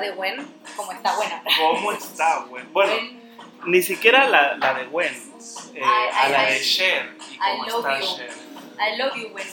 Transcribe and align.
la 0.00 0.06
de 0.06 0.12
Gwen 0.12 0.54
como 0.76 0.92
está 0.92 1.14
buena. 1.16 1.42
¿Cómo 1.58 1.92
está, 1.92 2.36
Gwen? 2.48 2.72
Bueno, 2.72 2.92
Gwen, 2.92 3.36
ni 3.66 3.82
siquiera 3.82 4.26
la, 4.28 4.56
la 4.56 4.74
de 4.74 4.84
Gwen, 4.86 5.12
eh, 5.74 5.80
I- 5.80 5.82
a 5.82 6.28
I- 6.28 6.32
la 6.32 6.50
I- 6.50 6.54
de 6.54 6.60
Cher. 6.60 7.16
¿Y 7.30 7.38
cómo 7.38 7.64
love 7.66 7.86
está 7.86 8.00
you. 8.00 8.16
Cher? 8.16 8.30
I 8.78 8.96
love 8.96 9.14
you, 9.16 9.28
Gwen. 9.30 9.46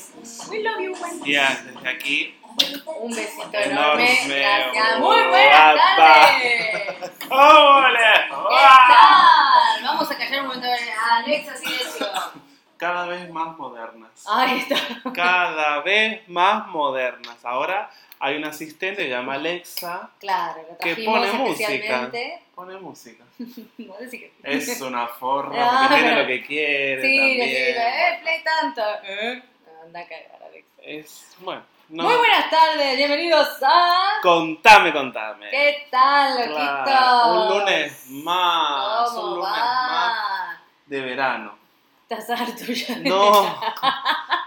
We 0.49 0.59
love 0.63 0.79
you, 0.79 0.95
Gwen. 0.95 1.23
Ya, 1.25 1.49
desde 1.65 1.89
aquí. 1.89 2.33
Un 2.85 3.13
besito 3.15 3.49
Enorme, 3.53 4.23
enorme. 4.23 4.39
Gracias. 4.39 4.99
Muy 4.99 5.23
buenas 5.27 5.75
tardes. 5.97 7.11
¡Cómo 7.29 7.87
le 7.89 7.99
¿Qué 7.99 8.33
va? 8.33 8.77
tal? 8.87 9.83
Vamos 9.83 10.09
a 10.11 10.17
callar 10.17 10.41
un 10.41 10.47
momento. 10.47 10.67
Alexa, 11.11 11.55
silencio. 11.55 12.07
Cada 12.77 13.05
vez 13.05 13.29
más 13.31 13.57
modernas. 13.57 14.09
Ahí 14.27 14.59
está. 14.67 14.75
Cada 15.13 15.81
vez 15.81 16.27
más 16.29 16.67
modernas. 16.67 17.37
Ahora 17.43 17.91
hay 18.19 18.37
un 18.37 18.45
asistente 18.45 19.03
que 19.03 19.09
se 19.09 19.09
llama 19.09 19.35
Alexa. 19.35 20.09
Claro, 20.19 20.63
lo 20.69 20.77
Que 20.77 20.95
pone 21.03 21.31
música. 21.33 22.11
Pone 22.55 22.77
música. 22.77 23.23
No 23.77 23.93
decir 23.99 24.19
que- 24.21 24.33
Es 24.43 24.81
una 24.81 25.07
forra 25.07 25.55
Ah, 25.59 25.87
porque 25.87 26.01
tiene 26.03 26.21
lo 26.21 26.27
que 26.27 26.45
quiere. 26.45 27.01
Sí, 27.01 27.17
también. 27.17 27.39
decirle, 27.39 27.87
eh, 27.87 28.19
play 28.21 28.43
tanto. 28.43 28.81
¿Eh? 29.03 29.43
Anda 29.83 29.99
a 29.99 30.07
cagar, 30.07 30.39
Alexa. 30.47 30.69
Es, 30.81 31.35
bueno, 31.39 31.63
no. 31.89 32.03
Muy 32.03 32.15
buenas 32.15 32.49
tardes, 32.49 32.97
bienvenidos 32.97 33.47
a. 33.63 34.19
Contame, 34.21 34.91
contame. 34.91 35.49
¿Qué 35.51 35.87
tal, 35.91 36.35
loquitos? 36.39 36.83
Claro, 36.83 37.33
un 37.43 37.59
lunes 37.59 38.05
más. 38.09 39.09
¿Cómo 39.11 39.21
Un 39.27 39.35
lunes 39.35 39.51
va? 39.51 39.87
más 39.87 40.59
de 40.87 41.01
verano. 41.01 41.57
¿Estás 42.09 42.29
harto 42.41 42.63
ya? 42.65 42.95
de 42.95 43.09
No. 43.09 43.41
verano? 43.43 43.61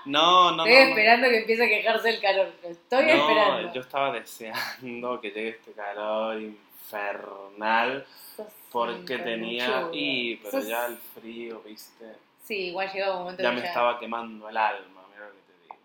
No, 0.07 0.53
no, 0.53 0.65
Estoy 0.65 0.79
no, 0.79 0.85
no. 0.85 0.89
esperando 0.91 1.29
que 1.29 1.39
empiece 1.39 1.65
a 1.65 1.69
quejarse 1.69 2.11
el 2.11 2.21
calor. 2.21 2.53
Lo 2.63 2.69
Estoy 2.71 3.05
no, 3.07 3.13
esperando. 3.13 3.73
yo 3.75 3.81
estaba 3.81 4.13
deseando 4.13 5.21
que 5.21 5.31
llegue 5.31 5.49
este 5.51 5.73
calor 5.73 6.41
infernal 6.41 8.07
Sos 8.37 8.47
porque 8.71 9.19
tenía 9.19 9.89
y 9.93 10.37
pero 10.37 10.51
Sos- 10.53 10.67
ya 10.69 10.87
el 10.87 10.97
frío, 10.97 11.61
¿viste? 11.63 12.17
Sí, 12.45 12.69
igual 12.69 12.91
llegó 12.93 13.13
un 13.13 13.19
momento 13.21 13.43
Ya 13.43 13.51
que 13.55 13.61
me 13.61 13.67
estaba 13.67 13.99
quemando 13.99 14.49
el 14.49 14.57
alma, 14.57 15.03
mira 15.13 15.27
lo 15.27 15.33
que 15.33 15.41
te 15.41 15.63
digo. 15.65 15.77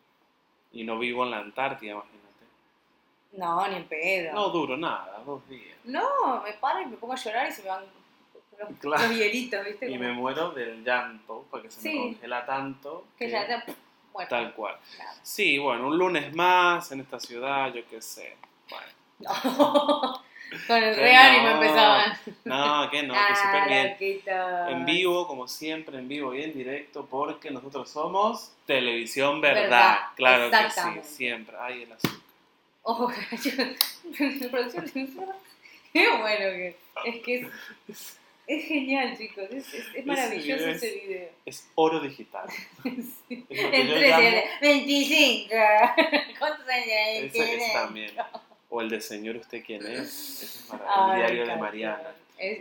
Y 0.74 0.84
no 0.84 0.98
vivo 0.98 1.24
en 1.26 1.32
la 1.32 1.38
Antártida, 1.40 1.92
imagínate. 1.92 2.16
No, 3.34 3.68
ni 3.68 3.76
en 3.76 3.84
pedo. 3.86 4.34
No 4.34 4.50
duro 4.50 4.78
nada, 4.78 5.22
dos 5.26 5.48
días. 5.50 5.78
No, 5.84 6.42
me 6.42 6.54
paro 6.54 6.82
y 6.82 6.86
me 6.86 6.98
pongo 6.98 7.14
a 7.14 7.18
llorar 7.18 7.48
y 7.50 7.52
se 7.52 7.62
me 7.64 7.70
van 7.70 7.84
los, 8.58 8.70
Claro. 8.80 9.04
los 9.08 9.18
hielitos, 9.18 9.66
¿viste? 9.66 9.92
Y 9.92 9.98
me 10.00 10.12
muero 10.14 10.52
del 10.52 10.84
llanto 10.84 11.46
porque 11.52 11.70
se 11.70 11.82
Sí. 11.82 11.90
me 11.90 12.12
congela 12.14 12.46
tanto 12.46 13.06
que 13.18 13.30
ya 13.30 13.46
ya 13.48 13.64
pff, 13.66 13.76
muerto. 14.16 14.36
tal 14.36 14.54
cual. 14.54 14.76
Nada. 14.98 15.14
Sí, 15.22 15.58
bueno, 15.58 15.88
un 15.88 15.98
lunes 15.98 16.34
más 16.34 16.92
en 16.92 17.02
esta 17.02 17.20
ciudad, 17.20 17.74
yo 17.74 17.82
qué 17.90 18.02
sé. 18.02 18.36
Bueno, 18.70 20.22
Con 20.68 20.84
el 20.84 20.96
Que 20.96 21.02
re 21.02 21.16
ánimo 21.16 21.50
no. 21.50 21.56
empezaban. 21.56 22.18
no, 22.46 22.90
que 22.92 23.04
no, 23.04 23.14
que 23.14 23.20
ah, 23.20 23.36
súper 23.36 23.68
bien. 23.70 23.90
loquitos. 23.92 24.70
En 24.70 24.86
vivo, 24.86 25.28
como 25.28 25.48
siempre, 25.48 25.98
en 25.98 26.08
vivo 26.08 26.34
y 26.34 26.44
en 26.44 26.54
directo, 26.54 27.06
porque 27.06 27.52
nosotros 27.52 27.90
somos 27.90 28.52
televisión 28.66 29.42
verdad. 29.42 29.62
Verdad, 29.64 30.00
Claro 30.16 30.50
que 30.52 30.70
sí, 30.70 31.16
siempre. 31.16 31.56
Ay, 31.60 31.84
el 31.84 31.92
azúcar. 31.92 32.20
Ojo, 32.84 33.12
producción 34.52 34.86
Qué 35.92 36.09
bueno 36.09 36.38
que 36.38 36.78
es 37.06 37.24
que 37.24 37.50
es, 37.88 38.20
es 38.47 38.66
genial, 38.66 39.17
chicos. 39.17 39.45
Es, 39.51 39.73
es, 39.73 39.85
es 39.95 40.06
maravilloso 40.06 40.67
ese 40.67 40.88
es- 40.88 41.07
video. 41.07 41.29
Es 41.45 41.69
oro 41.75 42.00
digital. 42.00 42.47
Sí. 43.28 43.45
Yo 43.50 43.69
13, 43.69 44.07
llamo- 44.07 44.44
25. 44.61 45.50
¿Cuántos 46.39 46.67
años 46.69 46.88
Ese, 46.88 47.28
ese 47.28 47.45
tiene? 47.57 47.73
también. 47.73 48.11
O 48.69 48.81
el 48.81 48.89
de 48.89 49.01
señor, 49.01 49.35
¿usted 49.38 49.63
quién 49.66 49.85
es? 49.85 50.00
Ese 50.41 50.45
es 50.45 50.67
Ay, 50.72 50.78
maravilloso. 50.78 51.13
El 51.13 51.17
diario 51.35 51.45
de. 51.47 51.56
Mariana. 51.56 52.16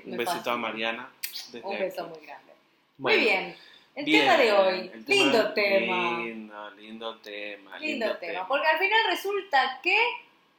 Un 0.07 0.17
besito 0.17 0.51
a. 0.51 0.57
Mariana. 0.57 1.11
desde 1.53 1.67
Un 1.67 1.79
beso 1.79 2.03
aquí. 2.05 2.11
muy 2.19 2.27
grande. 2.27 2.53
Bueno, 2.97 3.19
muy 3.19 3.29
bien. 3.31 3.57
El 3.97 4.05
bien, 4.05 4.21
tema 4.23 4.37
de 4.39 4.53
hoy. 4.53 4.91
el 4.93 5.05
lindo 5.07 5.53
tema. 5.53 6.19
Lindo, 6.19 6.71
lindo 6.73 7.17
tema. 7.19 7.79
Lindo, 7.79 8.17
tema. 8.19 8.49
Porque 8.49 8.67
al 8.67 8.79
final 8.79 9.01
resulta 9.09 9.81
que 9.83 9.97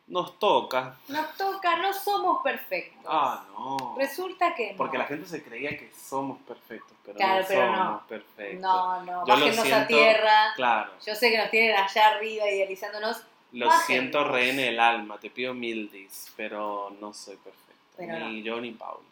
Nos 0.07 0.37
toca. 0.37 0.97
nos 1.07 1.35
toca, 1.35 1.77
no 1.77 1.91
somos 1.91 2.43
perfectos. 2.43 3.01
Ah, 3.07 3.43
no. 3.51 3.95
Resulta 3.97 4.53
que 4.53 4.71
no. 4.71 4.77
Porque 4.77 4.99
la 4.99 5.05
gente 5.05 5.27
se 5.27 5.41
creía 5.43 5.71
que 5.71 5.91
somos 5.93 6.39
perfectos, 6.43 6.95
pero 7.03 7.17
Claro, 7.17 7.41
no 7.41 7.47
pero 7.47 7.61
somos 7.73 7.79
no. 8.01 8.07
perfectos. 8.07 8.61
No, 8.61 9.01
no, 9.03 9.25
Yo 9.25 9.33
bájenos 9.33 9.57
a 9.59 9.63
siento- 9.63 9.87
tierra. 9.87 10.53
Claro, 10.55 10.91
Yo 11.05 11.15
sé 11.15 11.31
que 11.31 11.37
nos 11.39 11.49
tienen 11.49 11.75
allá 11.75 12.07
arriba 12.09 12.47
idealizándonos. 12.49 13.23
lo 13.53 13.65
Bájenos. 13.67 13.85
siento 13.87 14.23
re 14.25 14.49
en 14.51 14.59
el 14.59 14.79
alma, 14.79 15.17
te 15.17 15.29
pido 15.31 15.53
mil 15.55 15.89
dis, 15.91 16.31
pero 16.35 16.95
no 17.01 17.11
soy 17.13 17.37
perfecto. 17.37 17.73
Pero 17.97 18.19
ni 18.27 18.43
yo 18.43 18.59
ni 18.61 18.71
Pauli. 18.71 19.07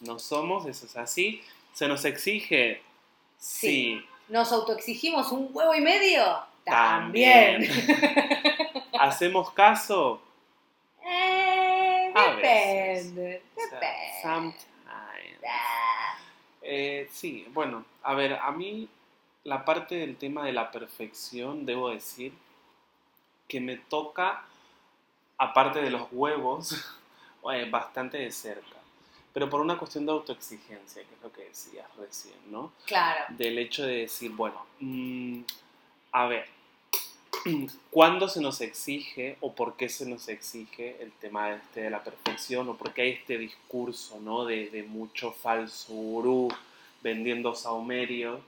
No 0.00 0.18
somos, 0.18 0.66
eso 0.66 0.86
es 0.86 0.96
así. 0.96 1.40
¿Se 1.72 1.86
nos 1.86 2.04
exige? 2.04 2.82
Sí. 3.38 3.68
Sí. 4.00 4.06
¿Nos 4.28 4.50
autoexigimos 4.52 5.30
un 5.30 5.50
huevo 5.52 5.72
y 5.74 5.80
medio? 5.82 6.24
También. 6.64 7.68
¿Hacemos 8.98 9.50
caso? 9.52 10.20
Eh, 11.04 12.12
depende. 12.14 13.42
Depende. 13.56 14.22
sometimes. 14.22 14.64
Ah, 14.86 16.18
Eh, 16.62 17.08
sí, 17.12 17.46
bueno, 17.52 17.84
a 18.02 18.14
ver, 18.14 18.34
a 18.34 18.50
mí 18.50 18.88
la 19.44 19.64
parte 19.64 19.96
del 19.96 20.16
tema 20.16 20.46
de 20.46 20.52
la 20.52 20.70
perfección, 20.70 21.66
debo 21.66 21.90
decir, 21.90 22.32
que 23.46 23.60
me 23.60 23.76
toca, 23.76 24.44
aparte 25.36 25.82
de 25.82 25.90
los 25.90 26.08
huevos, 26.10 26.74
eh, 27.52 27.68
bastante 27.70 28.18
de 28.18 28.32
cerca. 28.32 28.76
Pero 29.34 29.50
por 29.50 29.60
una 29.60 29.76
cuestión 29.76 30.06
de 30.06 30.12
autoexigencia, 30.12 31.02
que 31.02 31.14
es 31.14 31.22
lo 31.22 31.32
que 31.32 31.44
decías 31.44 31.86
recién, 31.96 32.36
¿no? 32.50 32.72
Claro. 32.86 33.24
Del 33.30 33.58
hecho 33.58 33.84
de 33.84 33.98
decir, 34.02 34.30
bueno, 34.30 34.64
mm, 34.80 35.40
a 36.12 36.26
ver, 36.26 36.48
¿cuándo 37.90 38.28
se 38.28 38.40
nos 38.40 38.60
exige 38.60 39.36
o 39.40 39.54
por 39.54 39.76
qué 39.76 39.88
se 39.88 40.06
nos 40.06 40.28
exige 40.28 40.96
el 41.00 41.12
tema 41.12 41.52
este 41.52 41.82
de 41.82 41.90
la 41.90 42.02
perfección 42.02 42.68
o 42.68 42.76
por 42.76 42.92
qué 42.92 43.02
hay 43.02 43.10
este 43.10 43.38
discurso, 43.38 44.18
¿no? 44.20 44.44
De, 44.44 44.84
mucho 44.88 45.32
falso 45.32 45.92
gurú 45.92 46.48
vendiendo 47.02 47.54
saumerio 47.54 48.40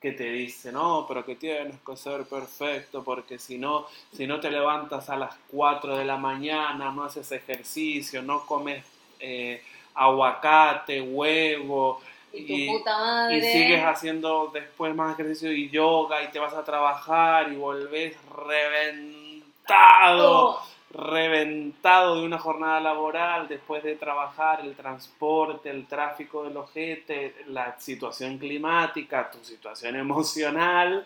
que 0.00 0.12
te 0.12 0.30
dice, 0.30 0.72
no, 0.72 1.04
pero 1.06 1.24
que 1.24 1.36
tienes 1.36 1.76
que 1.86 1.96
ser 1.96 2.24
perfecto 2.24 3.04
porque 3.04 3.38
si 3.38 3.58
no, 3.58 3.86
si 4.12 4.26
no 4.26 4.40
te 4.40 4.50
levantas 4.50 5.08
a 5.08 5.16
las 5.16 5.36
4 5.50 5.96
de 5.96 6.04
la 6.04 6.16
mañana, 6.16 6.90
no 6.90 7.04
haces 7.04 7.30
ejercicio, 7.30 8.22
no 8.22 8.44
comes 8.44 8.84
eh, 9.20 9.62
aguacate, 9.94 11.00
huevo, 11.00 12.00
Y 12.32 12.46
tu 12.46 12.52
y- 12.54 12.66
puta 12.66 12.98
madre. 12.98 13.36
y 13.36 13.40
sigues 13.42 13.84
haciendo 13.84 14.50
después 14.52 14.94
más 14.94 15.14
ejercicio 15.14 15.52
y 15.52 15.68
yoga 15.70 16.22
y 16.22 16.28
te 16.28 16.38
vas 16.38 16.54
a 16.54 16.64
trabajar 16.64 17.52
y 17.52 17.56
volvés 17.56 18.16
reventado, 18.34 20.50
Oh, 20.50 20.66
reventado 20.90 22.20
de 22.20 22.26
una 22.26 22.38
jornada 22.38 22.80
laboral 22.80 23.48
después 23.48 23.82
de 23.82 23.96
trabajar, 23.96 24.60
el 24.60 24.74
transporte, 24.74 25.70
el 25.70 25.86
tráfico 25.86 26.44
del 26.44 26.56
ojete, 26.56 27.34
la 27.48 27.78
situación 27.78 28.38
climática, 28.38 29.30
tu 29.30 29.42
situación 29.44 29.96
emocional, 29.96 31.04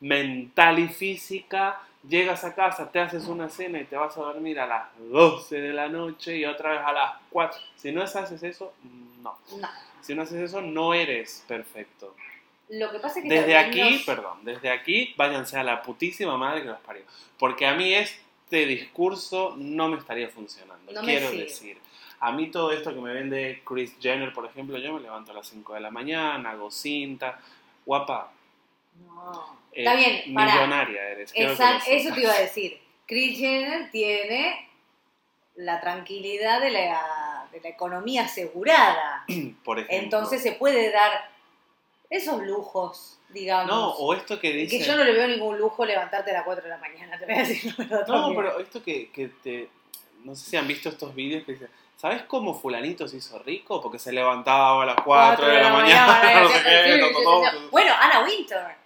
mental 0.00 0.78
y 0.78 0.88
física. 0.88 1.80
Llegas 2.06 2.44
a 2.44 2.54
casa, 2.54 2.90
te 2.90 3.00
haces 3.00 3.26
una 3.26 3.48
cena 3.48 3.80
y 3.80 3.84
te 3.84 3.96
vas 3.96 4.16
a 4.16 4.20
dormir 4.20 4.60
a 4.60 4.66
las 4.66 4.84
12 5.10 5.60
de 5.60 5.72
la 5.72 5.88
noche 5.88 6.36
y 6.36 6.44
otra 6.44 6.72
vez 6.72 6.80
a 6.84 6.92
las 6.92 7.12
4. 7.30 7.60
Si 7.76 7.90
no 7.90 8.02
haces 8.02 8.42
eso, 8.42 8.72
no. 9.50 9.58
no. 9.58 9.68
Si 10.00 10.14
no 10.14 10.22
haces 10.22 10.38
eso, 10.50 10.60
no 10.62 10.94
eres 10.94 11.44
perfecto. 11.48 12.14
Lo 12.68 12.90
que 12.90 12.98
pasa 12.98 13.18
es 13.20 13.24
que 13.24 13.28
Desde 13.28 13.56
aquí, 13.56 13.80
nos- 13.80 14.02
perdón, 14.02 14.38
desde 14.44 14.70
aquí 14.70 15.14
váyanse 15.16 15.58
a 15.58 15.62
la 15.62 15.82
putísima 15.82 16.36
madre 16.36 16.62
que 16.62 16.68
los 16.68 16.80
parió. 16.80 17.02
Porque 17.38 17.66
a 17.66 17.74
mí 17.74 17.94
este 17.94 18.66
discurso 18.66 19.54
no 19.56 19.88
me 19.88 19.98
estaría 19.98 20.28
funcionando. 20.28 20.92
No 20.92 21.00
quiero 21.02 21.30
decir. 21.30 21.78
A 22.18 22.32
mí 22.32 22.50
todo 22.50 22.72
esto 22.72 22.94
que 22.94 23.00
me 23.00 23.12
vende 23.12 23.62
Chris 23.64 23.94
Jenner, 24.00 24.32
por 24.32 24.46
ejemplo, 24.46 24.78
yo 24.78 24.92
me 24.94 25.00
levanto 25.00 25.32
a 25.32 25.34
las 25.34 25.46
5 25.48 25.74
de 25.74 25.80
la 25.80 25.90
mañana, 25.90 26.50
hago 26.50 26.70
cinta. 26.70 27.38
Guapa, 27.84 28.32
No. 29.06 29.58
eh, 29.72 29.80
Está 29.84 29.94
bien, 29.94 30.22
millonaria 30.26 31.02
eres. 31.10 31.30
Esa- 31.34 31.76
eso 31.86 32.14
te 32.14 32.20
iba 32.22 32.32
a 32.32 32.40
decir. 32.40 32.80
Kris 33.06 33.38
Jenner 33.38 33.90
tiene 33.90 34.68
la 35.56 35.80
tranquilidad 35.80 36.60
de 36.60 36.70
la, 36.70 37.02
de 37.56 37.68
la 37.68 37.74
economía 37.74 38.24
asegurada. 38.24 39.24
Por 39.64 39.78
ejemplo. 39.78 39.96
Entonces 39.98 40.42
se 40.42 40.52
puede 40.52 40.90
dar 40.90 41.30
esos 42.10 42.42
lujos, 42.42 43.18
digamos. 43.30 43.66
No, 43.66 43.90
o 43.90 44.14
esto 44.14 44.38
que 44.38 44.52
dice... 44.52 44.78
que 44.78 44.84
yo 44.84 44.96
no 44.96 45.04
le 45.04 45.12
veo 45.12 45.26
ningún 45.26 45.58
lujo 45.58 45.84
levantarte 45.84 46.30
a 46.30 46.34
las 46.34 46.44
4 46.44 46.64
de 46.64 46.70
la 46.70 46.78
mañana, 46.78 47.18
te 47.18 47.26
voy 47.26 47.34
a 47.34 47.38
decir 47.38 47.74
la 47.78 47.84
verdad 47.84 48.06
No, 48.06 48.22
también. 48.22 48.36
pero 48.36 48.60
esto 48.60 48.82
que, 48.82 49.10
que 49.10 49.28
te... 49.42 49.68
No 50.24 50.34
sé 50.34 50.50
si 50.50 50.56
han 50.56 50.66
visto 50.66 50.88
estos 50.88 51.14
vídeos 51.14 51.44
que 51.44 51.52
dicen, 51.52 51.68
¿Sabes 51.96 52.22
cómo 52.24 52.52
fulanito 52.54 53.08
se 53.08 53.16
hizo 53.16 53.38
rico? 53.38 53.80
Porque 53.80 53.98
se 53.98 54.12
levantaba 54.12 54.82
a 54.82 54.86
las 54.86 54.96
4 55.02 55.46
de 55.46 55.62
la 55.62 55.72
mañana. 55.72 56.42
no 56.42 56.48
sé 56.48 56.62
qué, 56.62 56.98
todo, 57.00 57.22
todo. 57.22 57.70
Bueno, 57.70 57.92
Ana 57.98 58.22
Winter. 58.22 58.85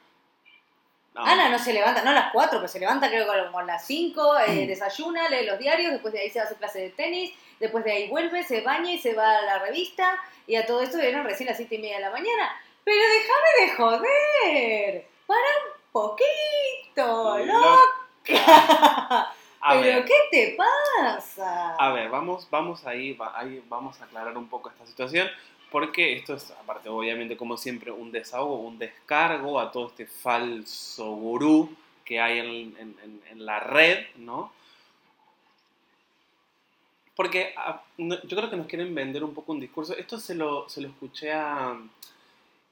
No. 1.15 1.25
Ana 1.25 1.49
no 1.49 1.59
se 1.59 1.73
levanta, 1.73 2.03
no 2.03 2.11
a 2.11 2.15
las 2.15 2.33
4, 2.33 2.59
pero 2.61 2.69
se 2.69 2.79
levanta 2.79 3.09
creo 3.09 3.25
que 3.31 3.45
como 3.47 3.59
a 3.59 3.65
las 3.65 3.85
5, 3.87 4.33
Mm. 4.47 4.51
eh, 4.51 4.67
desayuna, 4.67 5.29
lee 5.29 5.45
los 5.47 5.59
diarios, 5.59 5.91
después 5.93 6.13
de 6.15 6.21
ahí 6.21 6.31
se 6.31 6.39
va 6.39 6.45
a 6.45 6.47
hacer 6.47 6.59
clase 6.59 6.79
de 6.81 6.91
tenis, 6.91 7.33
después 7.59 7.83
de 7.85 7.93
ahí 7.93 8.09
vuelve, 8.09 8.45
se 8.45 8.61
baña 8.61 8.93
y 8.93 8.99
se 8.99 9.15
va 9.15 9.39
a 9.39 9.43
la 9.43 9.59
revista, 9.59 10.17
y 10.47 10.55
a 10.57 10.65
todo 10.67 10.81
esto 10.83 10.99
vieron 10.99 11.25
recién 11.25 11.49
las 11.49 11.57
7 11.57 11.75
y 11.75 11.79
media 11.79 11.97
de 11.97 12.03
la 12.03 12.11
mañana. 12.11 12.51
Pero 12.85 13.01
déjame 13.03 13.67
de 13.67 13.77
joder, 13.77 15.07
para 15.27 15.41
un 15.41 15.91
poquito, 15.93 17.39
loca. 17.39 19.33
A 19.63 19.73
Pero 19.73 19.83
ver, 19.83 20.05
¿qué 20.07 20.15
te 20.31 20.57
pasa? 20.57 21.75
a 21.79 21.93
ver, 21.93 22.09
vamos, 22.09 22.49
vamos 22.51 22.87
ahí, 22.87 23.13
va- 23.13 23.33
ahí, 23.39 23.63
vamos 23.69 24.01
a 24.01 24.05
aclarar 24.05 24.37
un 24.39 24.49
poco 24.49 24.71
esta 24.71 24.87
situación, 24.87 25.29
porque 25.71 26.15
esto 26.15 26.35
es, 26.35 26.51
aparte, 26.53 26.89
obviamente, 26.89 27.37
como 27.37 27.57
siempre, 27.57 27.91
un 27.91 28.13
desahogo, 28.13 28.57
un 28.61 28.79
descargo 28.79 29.61
a 29.61 29.71
todo 29.73 29.89
este 29.89 30.07
falso 30.07 31.13
gurú 31.15 31.75
que 32.05 32.21
hay 32.21 32.39
en, 32.41 32.77
en- 32.79 33.47
la 33.47 33.61
red, 33.61 34.07
¿no? 34.17 34.53
Porque 37.17 37.53
ah, 37.57 37.83
yo 37.99 38.37
creo 38.37 38.51
que 38.51 38.57
nos 38.57 38.67
quieren 38.67 38.95
vender 38.95 39.23
un 39.25 39.35
poco 39.35 39.53
un 39.53 39.61
discurso. 39.61 39.97
Esto 39.97 40.19
se 40.19 40.35
lo, 40.35 40.69
se 40.69 40.81
lo 40.81 40.89
escuché 40.89 41.33
a 41.33 41.77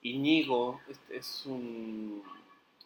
Iñigo, 0.03 0.81
es 1.11 1.45
un, 1.47 2.23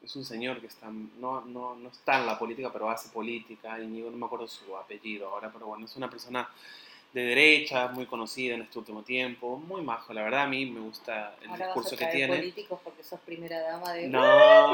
es 0.03 0.17
un 0.17 0.25
señor 0.25 0.61
que 0.61 0.67
está, 0.69 0.91
no, 0.91 1.43
no, 1.43 1.75
no 1.77 1.89
está 1.91 2.19
en 2.21 2.27
la 2.27 2.39
política, 2.39 2.73
pero 2.73 2.91
hace 2.91 3.11
política. 3.11 3.81
Iñigo, 3.81 4.11
no 4.11 4.17
me 4.17 4.27
acuerdo 4.27 4.49
su 4.49 4.77
apellido 4.77 5.29
ahora, 5.29 5.51
pero 5.53 5.67
bueno, 5.67 5.85
es 5.87 5.97
una 5.97 6.11
persona 6.11 6.49
de 7.13 7.23
derecha, 7.23 7.89
muy 7.89 8.07
conocida 8.07 8.55
en 8.55 8.63
este 8.63 8.79
último 8.79 9.03
tiempo, 9.03 9.59
muy 9.59 9.83
majo, 9.83 10.13
la 10.15 10.23
verdad 10.23 10.43
a 10.43 10.47
mí 10.47 10.65
me 10.67 10.81
gusta 10.81 11.35
el 11.43 11.51
Ahora 11.51 11.67
vas 11.67 11.75
discurso 11.75 11.95
a 11.95 11.99
que 11.99 12.07
tiene. 12.07 12.37
políticos 12.37 12.81
porque 12.83 13.05
sos 13.05 13.21
primera 13.21 13.61
dama 13.61 13.93
de... 13.93 14.09
No, 14.09 14.23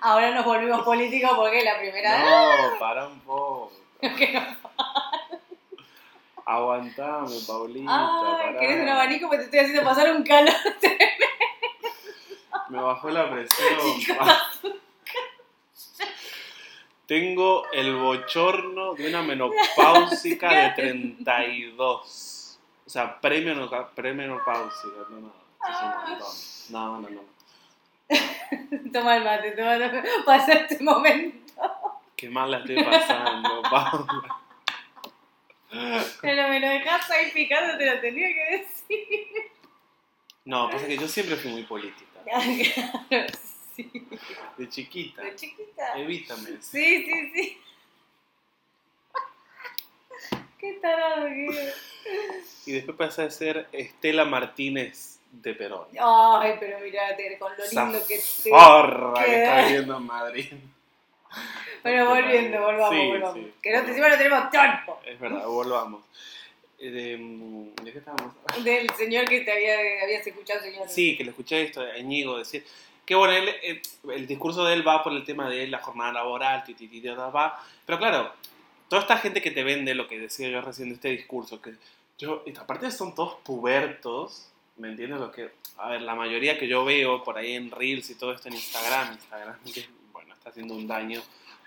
Ahora 0.00 0.32
nos 0.34 0.44
volvimos 0.44 0.82
políticos 0.82 1.30
porque 1.34 1.60
es 1.60 1.64
la 1.64 1.78
primera 1.78 2.12
dama. 2.12 2.56
no, 2.72 2.74
para 2.78 3.06
un 3.08 3.20
poco. 3.20 3.72
Aguantame, 6.46 7.36
Paulita. 7.46 8.46
Ay. 8.48 8.56
¿querés 8.60 8.82
un 8.82 8.88
abanico? 8.88 9.28
Pues 9.28 9.40
te 9.40 9.44
estoy 9.46 9.60
haciendo 9.60 9.82
pasar 9.82 10.14
un 10.14 10.22
calor. 10.22 10.52
Me 12.68 12.80
bajó 12.82 13.08
la 13.10 13.30
presión. 13.30 13.78
Tengo 17.06 17.70
el 17.72 17.96
bochorno 17.96 18.94
de 18.94 19.08
una 19.08 19.22
menopáusica 19.22 20.52
de 20.52 20.70
32. 20.70 22.58
O 22.86 22.90
sea, 22.90 23.20
premenopáusica. 23.20 24.96
No, 25.10 25.20
no, 25.20 25.34
es 25.68 25.76
un. 26.68 26.72
No, 26.72 27.00
no, 27.00 27.08
no. 27.10 27.20
Toma 28.92 29.16
el 29.16 29.24
mate, 29.24 29.50
toma, 29.52 29.78
toma. 29.78 30.02
Pasa 30.24 30.52
este 30.52 30.82
momento. 30.82 31.54
Qué 32.16 32.30
mal 32.30 32.50
la 32.50 32.58
estoy 32.58 32.82
pasando, 32.82 33.62
Paula. 33.62 34.40
Pero 36.20 36.48
me 36.48 36.60
lo 36.60 36.68
dejas 36.68 37.10
ahí 37.10 37.30
picando, 37.32 37.76
te 37.76 37.86
lo 37.92 38.00
tenía 38.00 38.28
que 38.28 38.58
decir. 38.58 39.52
No, 40.44 40.70
pasa 40.70 40.86
que 40.86 40.96
yo 40.96 41.08
siempre 41.08 41.36
fui 41.36 41.50
muy 41.50 41.64
política. 41.64 42.20
sí. 43.76 43.90
De 44.58 44.68
chiquita. 44.68 45.22
De 45.22 45.34
chiquita. 45.36 45.98
Evítame. 45.98 46.50
Sí, 46.60 47.04
sí, 47.04 47.30
sí. 47.34 47.60
Qué 50.58 50.74
tarado 50.80 51.26
que. 51.26 51.72
Y 52.66 52.72
después 52.72 52.96
pasé 52.96 53.22
a 53.22 53.30
ser 53.30 53.68
Estela 53.72 54.24
Martínez 54.24 55.18
de 55.32 55.54
Perón. 55.54 55.86
Ay, 55.98 56.54
pero 56.60 56.78
mirate, 56.80 57.36
con 57.38 57.52
lo 57.56 57.64
Esa 57.64 57.84
lindo 57.84 58.06
que 58.06 58.16
te... 58.16 58.50
forra 58.50 59.24
que 59.24 59.42
está 59.42 59.66
viviendo 59.66 59.96
en 59.96 60.06
Madrid. 60.06 60.52
Bueno, 61.82 62.08
volviendo, 62.08 62.60
volvamos, 62.60 62.90
Sí, 62.94 63.06
volvamos. 63.08 63.34
sí. 63.34 63.52
Que 63.60 63.72
no 63.72 63.84
te 63.84 63.92
no 63.98 64.16
tenemos 64.16 64.50
tiempo. 64.50 65.00
Es 65.04 65.20
verdad, 65.20 65.46
volvamos. 65.46 66.04
Eh, 66.78 66.90
De, 66.90 67.16
mm, 67.18 67.74
¿de 67.74 67.92
qué 67.92 67.98
estábamos? 67.98 68.34
Del 68.62 68.88
señor 68.90 69.28
que 69.28 69.40
te 69.40 69.52
había, 69.52 69.74
habías 70.04 70.26
escuchado, 70.26 70.60
señor. 70.62 70.88
Sí, 70.88 71.16
que 71.16 71.24
le 71.24 71.30
escuché 71.30 71.62
esto 71.62 71.80
a 71.82 71.98
Íñigo 71.98 72.38
decir 72.38 72.64
que 73.04 73.14
bueno, 73.14 73.34
él, 73.34 73.48
eh, 73.62 73.82
el 74.12 74.26
discurso 74.26 74.64
de 74.64 74.74
él 74.74 74.86
va 74.86 75.02
por 75.02 75.12
el 75.12 75.24
tema 75.24 75.48
de 75.48 75.66
la 75.66 75.78
jornada 75.78 76.12
laboral, 76.12 76.64
ti, 76.64 76.74
ti, 76.74 76.88
ti, 76.88 77.00
va. 77.00 77.60
pero 77.84 77.98
claro, 77.98 78.32
toda 78.88 79.02
esta 79.02 79.18
gente 79.18 79.42
que 79.42 79.50
te 79.50 79.64
vende 79.64 79.94
lo 79.94 80.06
que 80.06 80.18
decía 80.18 80.48
yo 80.48 80.60
recién 80.60 80.88
de 80.88 80.94
este 80.94 81.08
discurso, 81.08 81.60
que 81.60 81.74
yo, 82.18 82.44
aparte 82.60 82.90
son 82.90 83.14
todos 83.14 83.36
pubertos, 83.44 84.50
¿me 84.76 84.88
entiendes? 84.88 85.20
Lo 85.20 85.32
que, 85.32 85.50
a 85.78 85.90
ver, 85.90 86.02
la 86.02 86.14
mayoría 86.14 86.58
que 86.58 86.68
yo 86.68 86.84
veo 86.84 87.22
por 87.24 87.36
ahí 87.36 87.54
en 87.54 87.70
Reels 87.70 88.10
y 88.10 88.14
todo 88.14 88.32
esto 88.32 88.48
en 88.48 88.54
Instagram, 88.54 89.12
Instagram 89.12 89.58
que, 89.72 89.88
bueno, 90.12 90.32
está 90.32 90.50
haciendo 90.50 90.74
un 90.74 90.86
daño 90.86 91.20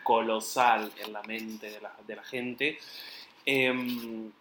colosal 0.04 0.92
en 1.04 1.12
la 1.12 1.22
mente 1.24 1.70
de 1.70 1.82
la, 1.82 1.94
de 2.06 2.16
la 2.16 2.24
gente. 2.24 2.78
Em, 3.46 4.32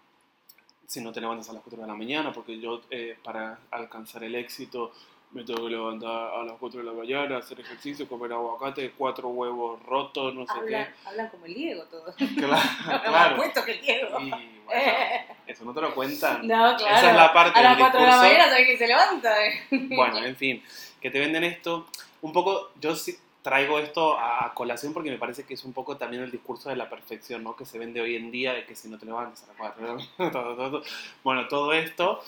si 0.87 1.01
no 1.01 1.13
te 1.13 1.21
levantas 1.21 1.51
a 1.51 1.53
las 1.53 1.63
4 1.63 1.83
de 1.83 1.89
la 1.89 1.95
mañana, 1.95 2.33
porque 2.33 2.61
yo 2.61 2.83
eh, 2.91 3.19
para 3.23 3.59
alcanzar 3.73 4.23
el 4.23 4.37
éxito 4.37 4.93
me 5.37 5.45
tengo 5.45 5.65
que 5.65 5.71
levantar 5.71 6.33
a 6.33 6.43
las 6.45 6.57
4 6.59 6.81
de 6.81 6.87
la 6.87 6.93
mañana, 6.93 7.37
hacer 7.37 7.61
ejercicio, 7.61 8.09
comer 8.09 8.33
aguacate, 8.33 8.93
cuatro 8.97 9.29
huevos 9.29 9.83
rotos, 9.83 10.35
no 10.35 10.47
sé 10.47 10.53
Hablan, 10.53 10.89
hablan 11.05 11.29
como 11.29 11.45
el 11.45 11.55
Diego 11.55 11.85
todos. 11.85 12.17
qué. 12.17 12.27
Claro, 12.35 12.63
claro. 13.05 13.37
puesto 13.37 13.63
que 13.63 13.73
el 13.73 13.81
Diego. 13.83 14.19
Y 14.19 14.31
bueno, 14.31 14.43
eso 15.47 15.65
no 15.67 15.75
te 15.75 15.81
lo 15.83 15.95
cuentan. 15.95 16.47
No, 16.47 16.75
claro. 16.77 16.97
Esa 16.97 17.11
es 17.11 17.17
la 17.17 17.33
parte 17.35 17.59
A 17.59 17.63
las 17.63 17.77
del 17.77 17.81
4 17.81 18.01
de 18.01 18.07
la 18.07 18.17
mañana 18.17 18.45
sabes 18.45 18.67
que 18.67 18.79
se 18.79 18.87
levanta. 18.87 19.35
Bueno, 19.71 20.25
en 20.25 20.37
fin, 20.37 20.63
que 21.03 21.11
te 21.11 21.21
venden 21.21 21.45
esto. 21.45 21.87
Un 22.23 22.33
poco, 22.33 22.71
yo 22.81 22.97
sí 22.97 23.15
traigo 23.43 23.79
esto 23.79 24.19
a 24.19 24.55
colación 24.55 24.95
porque 24.95 25.11
me 25.11 25.19
parece 25.19 25.45
que 25.45 25.55
es 25.55 25.65
un 25.65 25.75
poco 25.75 25.99
también 25.99 26.23
el 26.23 26.31
discurso 26.31 26.71
de 26.71 26.77
la 26.77 26.89
perfección, 26.89 27.45
¿no? 27.45 27.55
Que 27.55 27.67
se 27.67 27.79
vende 27.79 28.01
hoy 28.01 28.17
en 28.17 28.31
día, 28.31 28.55
de 28.55 28.65
que 28.65 28.75
si 28.75 28.89
no 28.89 28.99
te 28.99 29.05
levantas 29.05 29.45
a 29.45 29.49
las 29.49 29.57
4 29.57 29.83
de 29.83 29.89
la 29.89 29.95
mañana, 29.95 30.33
todo, 30.33 30.57
todo, 30.57 30.71
todo. 30.71 30.83
Bueno, 31.23 31.47
todo 31.47 31.75
esto. 31.75 32.23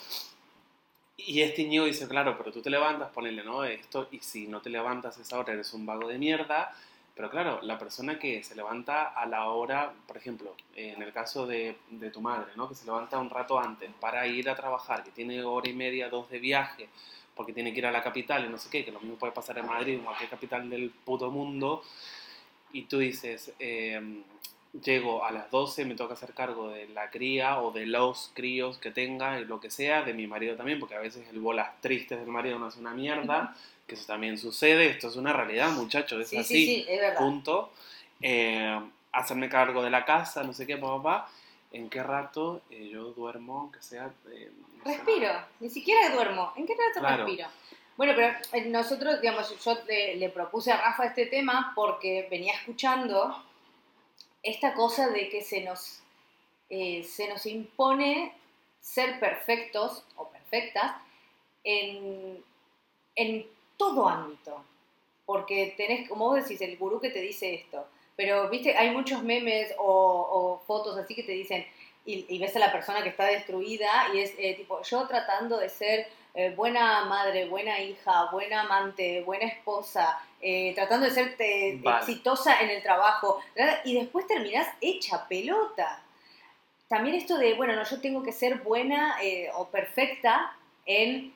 Y 1.20 1.42
este 1.42 1.64
niño 1.64 1.84
dice, 1.84 2.06
claro, 2.06 2.38
pero 2.38 2.52
tú 2.52 2.62
te 2.62 2.70
levantas, 2.70 3.10
ponele, 3.10 3.42
¿no? 3.42 3.64
Esto, 3.64 4.08
y 4.12 4.20
si 4.20 4.46
no 4.46 4.62
te 4.62 4.70
levantas 4.70 5.18
a 5.18 5.22
esa 5.22 5.38
hora 5.38 5.52
eres 5.52 5.74
un 5.74 5.84
vago 5.84 6.08
de 6.08 6.16
mierda. 6.16 6.72
Pero 7.16 7.28
claro, 7.28 7.58
la 7.62 7.76
persona 7.76 8.20
que 8.20 8.44
se 8.44 8.54
levanta 8.54 9.08
a 9.08 9.26
la 9.26 9.48
hora, 9.48 9.92
por 10.06 10.16
ejemplo, 10.16 10.54
en 10.76 11.02
el 11.02 11.12
caso 11.12 11.48
de, 11.48 11.76
de 11.90 12.10
tu 12.12 12.20
madre, 12.20 12.52
¿no? 12.54 12.68
Que 12.68 12.76
se 12.76 12.86
levanta 12.86 13.18
un 13.18 13.28
rato 13.28 13.58
antes 13.58 13.90
para 13.98 14.24
ir 14.28 14.48
a 14.48 14.54
trabajar, 14.54 15.02
que 15.02 15.10
tiene 15.10 15.42
hora 15.42 15.68
y 15.68 15.72
media, 15.72 16.08
dos 16.08 16.30
de 16.30 16.38
viaje, 16.38 16.88
porque 17.34 17.52
tiene 17.52 17.72
que 17.72 17.80
ir 17.80 17.86
a 17.86 17.90
la 17.90 18.04
capital 18.04 18.44
y 18.44 18.48
no 18.48 18.56
sé 18.56 18.70
qué, 18.70 18.84
que 18.84 18.92
lo 18.92 19.00
mismo 19.00 19.16
puede 19.16 19.32
pasar 19.32 19.58
en 19.58 19.66
Madrid, 19.66 19.94
en 19.94 20.04
cualquier 20.04 20.30
capital 20.30 20.70
del 20.70 20.90
puto 20.90 21.32
mundo, 21.32 21.82
y 22.72 22.82
tú 22.82 22.98
dices, 22.98 23.52
eh, 23.58 24.22
llego 24.84 25.24
a 25.24 25.30
las 25.32 25.50
12, 25.50 25.84
me 25.84 25.94
toca 25.94 26.14
hacer 26.14 26.34
cargo 26.34 26.68
de 26.70 26.88
la 26.88 27.10
cría 27.10 27.60
o 27.60 27.70
de 27.72 27.86
los 27.86 28.30
críos 28.34 28.78
que 28.78 28.90
tenga, 28.90 29.38
lo 29.40 29.60
que 29.60 29.70
sea, 29.70 30.02
de 30.02 30.14
mi 30.14 30.26
marido 30.26 30.56
también, 30.56 30.78
porque 30.78 30.94
a 30.94 31.00
veces 31.00 31.26
el 31.30 31.40
bolas 31.40 31.80
tristes 31.80 32.18
del 32.18 32.28
marido 32.28 32.58
no 32.58 32.68
es 32.68 32.76
una 32.76 32.92
mierda, 32.92 33.54
que 33.86 33.94
eso 33.94 34.06
también 34.06 34.36
sucede, 34.38 34.86
esto 34.90 35.08
es 35.08 35.16
una 35.16 35.32
realidad, 35.32 35.70
muchachos, 35.70 36.20
es 36.20 36.28
Sí, 36.28 36.36
así, 36.36 36.54
sí, 36.54 36.66
sí, 36.66 36.86
es 36.88 37.16
punto. 37.16 37.72
Eh, 38.20 38.78
hacerme 39.12 39.48
cargo 39.48 39.82
de 39.82 39.90
la 39.90 40.04
casa, 40.04 40.42
no 40.44 40.52
sé 40.52 40.66
qué, 40.66 40.76
papá. 40.76 41.28
¿En 41.72 41.88
qué 41.90 42.02
rato 42.02 42.62
eh, 42.70 42.88
yo 42.92 43.12
duermo, 43.12 43.60
aunque 43.60 43.80
sea... 43.82 44.10
eh, 44.30 44.50
no 44.84 44.84
Respiro, 44.84 45.30
ni 45.60 45.68
siquiera 45.70 46.10
duermo. 46.14 46.52
¿En 46.56 46.66
qué 46.66 46.74
rato 46.74 47.00
Claro. 47.00 47.24
respiro? 47.24 47.48
Bueno, 47.96 48.12
pero 48.14 48.28
eh, 48.52 48.66
nosotros, 48.70 49.20
digamos, 49.20 49.52
yo 49.64 49.76
le, 49.86 50.16
le 50.16 50.28
propuse 50.30 50.70
a 50.72 50.76
Rafa 50.80 51.06
este 51.06 51.26
tema 51.26 51.72
porque 51.74 52.26
venía 52.30 52.54
escuchando 52.54 53.44
esta 54.42 54.74
cosa 54.74 55.08
de 55.08 55.28
que 55.28 55.42
se 55.42 55.62
nos, 55.62 56.00
eh, 56.70 57.04
se 57.04 57.28
nos 57.28 57.46
impone 57.46 58.32
ser 58.80 59.18
perfectos 59.20 60.04
o 60.16 60.28
perfectas 60.28 60.96
en, 61.64 62.42
en 63.14 63.46
todo 63.76 64.08
ámbito. 64.08 64.64
Porque 65.26 65.74
tenés, 65.76 66.08
como 66.08 66.26
vos 66.26 66.42
decís, 66.42 66.60
el 66.62 66.78
gurú 66.78 67.00
que 67.00 67.10
te 67.10 67.20
dice 67.20 67.54
esto. 67.54 67.86
Pero, 68.16 68.48
viste, 68.48 68.76
hay 68.76 68.90
muchos 68.90 69.22
memes 69.22 69.74
o, 69.78 70.60
fotos 70.66 70.96
así 70.96 71.14
que 71.14 71.22
te 71.22 71.32
dicen, 71.32 71.66
y, 72.04 72.24
y 72.28 72.38
ves 72.38 72.56
a 72.56 72.58
la 72.58 72.72
persona 72.72 73.02
que 73.02 73.10
está 73.10 73.26
destruida 73.26 74.08
y 74.14 74.20
es 74.20 74.34
eh, 74.38 74.54
tipo, 74.54 74.82
yo 74.82 75.06
tratando 75.06 75.58
de 75.58 75.68
ser 75.68 76.08
eh, 76.38 76.54
buena 76.54 77.04
madre, 77.06 77.48
buena 77.48 77.80
hija, 77.80 78.26
buena 78.30 78.60
amante, 78.60 79.22
buena 79.22 79.44
esposa, 79.46 80.20
eh, 80.40 80.72
tratando 80.76 81.06
de 81.06 81.12
ser 81.12 81.36
Vale. 81.82 81.98
exitosa 81.98 82.60
en 82.60 82.70
el 82.70 82.80
trabajo, 82.80 83.40
y 83.84 83.94
después 83.98 84.24
terminás 84.28 84.68
hecha 84.80 85.26
pelota. 85.26 86.00
También 86.86 87.16
esto 87.16 87.36
de, 87.38 87.54
bueno, 87.54 87.74
no, 87.74 87.82
yo 87.82 88.00
tengo 88.00 88.22
que 88.22 88.30
ser 88.30 88.58
buena 88.58 89.16
eh, 89.20 89.50
o 89.56 89.66
perfecta 89.66 90.52
en 90.86 91.34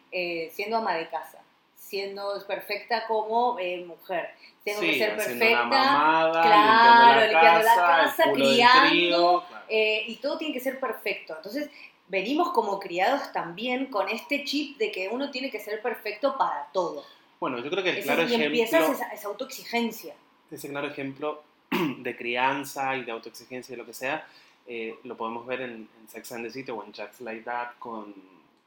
siendo 0.54 0.76
ama 0.76 0.94
de 0.94 1.08
casa. 1.08 1.38
siendo 1.74 2.22
perfecta 2.46 3.06
como 3.08 3.54
mujer. 3.86 4.30
Tengo 4.64 4.80
Sí, 4.80 4.92
que 4.92 4.98
ser 4.98 5.16
perfecta. 5.16 5.64
mamada, 5.64 6.42
claro, 6.42 7.20
limpiando 7.26 7.62
la 7.64 7.74
casa, 7.74 7.86
casa, 8.04 8.22
culo 8.30 8.44
del 8.46 8.54
criando, 8.54 8.88
trío, 8.88 9.44
claro. 9.48 9.64
y 10.06 10.16
todo 10.22 10.38
tiene 10.38 10.54
que 10.54 10.60
ser 10.60 10.78
perfecto. 10.78 11.34
Entonces, 11.36 11.68
venimos 12.12 12.50
como 12.52 12.78
criados 12.78 13.32
también 13.32 13.86
con 13.86 14.06
este 14.10 14.44
chip 14.44 14.76
de 14.76 14.92
que 14.92 15.08
uno 15.08 15.30
tiene 15.30 15.50
que 15.50 15.58
ser 15.58 15.80
perfecto 15.80 16.36
para 16.36 16.66
todo. 16.72 17.04
Bueno, 17.40 17.58
yo 17.58 17.70
creo 17.70 17.82
que 17.82 17.88
el 17.90 17.96
Ese- 17.98 18.06
claro 18.06 18.22
y 18.22 18.26
ejemplo, 18.26 18.46
empiezas 18.46 18.88
esa, 18.90 19.08
esa 19.08 19.28
autoexigencia. 19.28 20.14
ese 20.50 20.68
claro 20.68 20.88
ejemplo 20.88 21.42
de 21.70 22.14
crianza 22.16 22.94
y 22.96 23.04
de 23.04 23.12
autoexigencia 23.12 23.72
y 23.72 23.76
lo 23.78 23.86
que 23.86 23.94
sea, 23.94 24.26
eh, 24.66 24.94
lo 25.04 25.16
podemos 25.16 25.46
ver 25.46 25.62
en, 25.62 25.88
en 26.00 26.08
Sex 26.08 26.32
and 26.32 26.44
the 26.44 26.50
City 26.52 26.70
o 26.70 26.84
en 26.84 26.92
Just 26.92 27.20
Like 27.22 27.42
That 27.44 27.70
con, 27.78 28.14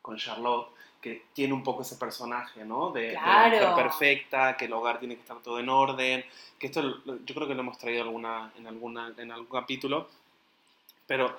con 0.01 0.17
Charlotte, 0.17 0.69
que 0.99 1.25
tiene 1.33 1.53
un 1.53 1.63
poco 1.63 1.83
ese 1.83 1.97
personaje, 1.97 2.65
¿no? 2.65 2.89
De, 2.89 3.01
de 3.09 3.13
la 3.13 3.21
Claro. 3.21 3.69
mujer 3.69 3.83
perfecta, 3.83 4.57
que 4.57 4.65
el 4.65 4.73
hogar 4.73 4.97
tiene 4.99 5.13
que 5.15 5.21
estar 5.21 5.37
todo 5.43 5.59
en 5.59 5.69
orden, 5.69 6.25
que 6.57 6.65
esto 6.67 6.81
yo 7.05 7.35
creo 7.35 7.47
que 7.47 7.53
lo 7.53 7.61
hemos 7.61 7.77
traído 7.77 8.01
alguna, 8.01 8.51
en, 8.57 8.65
alguna, 8.65 9.13
en 9.15 9.31
algún 9.31 9.47
capítulo, 9.47 10.09
pero 11.05 11.37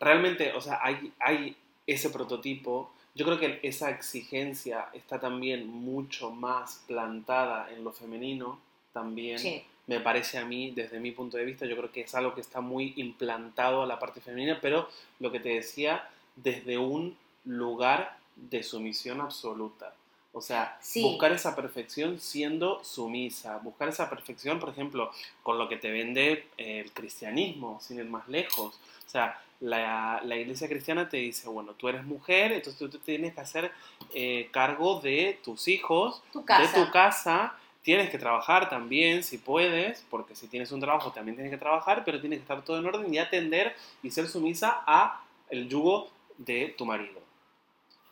realmente, 0.00 0.52
o 0.52 0.60
sea, 0.60 0.80
hay, 0.82 1.12
hay 1.18 1.56
ese 1.86 2.10
prototipo. 2.10 2.90
Yo 3.14 3.24
creo 3.24 3.38
que 3.38 3.60
esa 3.62 3.90
exigencia 3.90 4.88
está 4.92 5.18
también 5.18 5.66
mucho 5.66 6.30
más 6.30 6.84
plantada 6.86 7.70
en 7.72 7.82
lo 7.84 7.92
femenino, 7.92 8.60
también 8.92 9.38
Sí. 9.38 9.64
me 9.86 10.00
parece 10.00 10.38
a 10.38 10.44
mí, 10.44 10.70
desde 10.70 11.00
mi 11.00 11.12
punto 11.12 11.36
de 11.36 11.44
vista, 11.44 11.66
yo 11.66 11.76
creo 11.76 11.90
que 11.90 12.02
es 12.02 12.14
algo 12.14 12.34
que 12.34 12.40
está 12.40 12.60
muy 12.60 12.92
implantado 12.96 13.82
a 13.82 13.86
la 13.86 13.98
parte 13.98 14.20
femenina, 14.20 14.58
pero 14.60 14.88
lo 15.18 15.32
que 15.32 15.40
te 15.40 15.50
decía, 15.50 16.08
desde 16.36 16.78
un 16.78 17.16
lugar 17.44 18.18
de 18.36 18.62
sumisión 18.62 19.20
absoluta. 19.20 19.94
O 20.32 20.40
sea, 20.40 20.76
Sí. 20.80 21.02
buscar 21.02 21.32
esa 21.32 21.56
perfección 21.56 22.20
siendo 22.20 22.82
sumisa, 22.84 23.58
buscar 23.58 23.88
esa 23.88 24.08
perfección, 24.10 24.60
por 24.60 24.68
ejemplo, 24.68 25.10
con 25.42 25.58
lo 25.58 25.68
que 25.68 25.76
te 25.76 25.90
vende 25.90 26.46
el 26.58 26.92
cristianismo, 26.92 27.80
sin 27.80 27.98
ir 27.98 28.04
más 28.04 28.28
lejos. 28.28 28.78
O 29.06 29.10
sea, 29.10 29.40
la, 29.60 30.20
la 30.22 30.36
iglesia 30.36 30.68
cristiana 30.68 31.08
te 31.08 31.16
dice, 31.16 31.48
bueno, 31.48 31.72
tú 31.72 31.88
eres 31.88 32.04
mujer, 32.04 32.52
entonces 32.52 32.78
tú 32.78 32.88
te 32.88 32.98
tienes 32.98 33.34
que 33.34 33.40
hacer 33.40 33.72
eh, 34.12 34.48
cargo 34.52 35.00
de 35.00 35.40
tus 35.42 35.66
hijos, 35.66 36.22
Tu 36.32 36.40
de 36.40 36.68
tu 36.68 36.90
casa. 36.92 37.54
Tienes 37.82 38.10
que 38.10 38.18
trabajar 38.18 38.68
también, 38.68 39.24
si 39.24 39.38
puedes, 39.38 40.04
porque 40.10 40.34
si 40.36 40.46
tienes 40.46 40.70
un 40.72 40.80
trabajo 40.80 41.10
también 41.10 41.36
tienes 41.36 41.50
que 41.50 41.56
trabajar, 41.58 42.04
pero 42.04 42.20
tienes 42.20 42.40
que 42.40 42.42
estar 42.42 42.62
todo 42.62 42.78
en 42.78 42.84
orden 42.84 43.12
y 43.12 43.18
atender 43.18 43.74
y 44.02 44.10
ser 44.10 44.28
sumisa 44.28 44.82
a 44.86 45.22
el 45.48 45.68
yugo 45.70 46.10
de 46.36 46.74
tu 46.76 46.84
marido. 46.84 47.20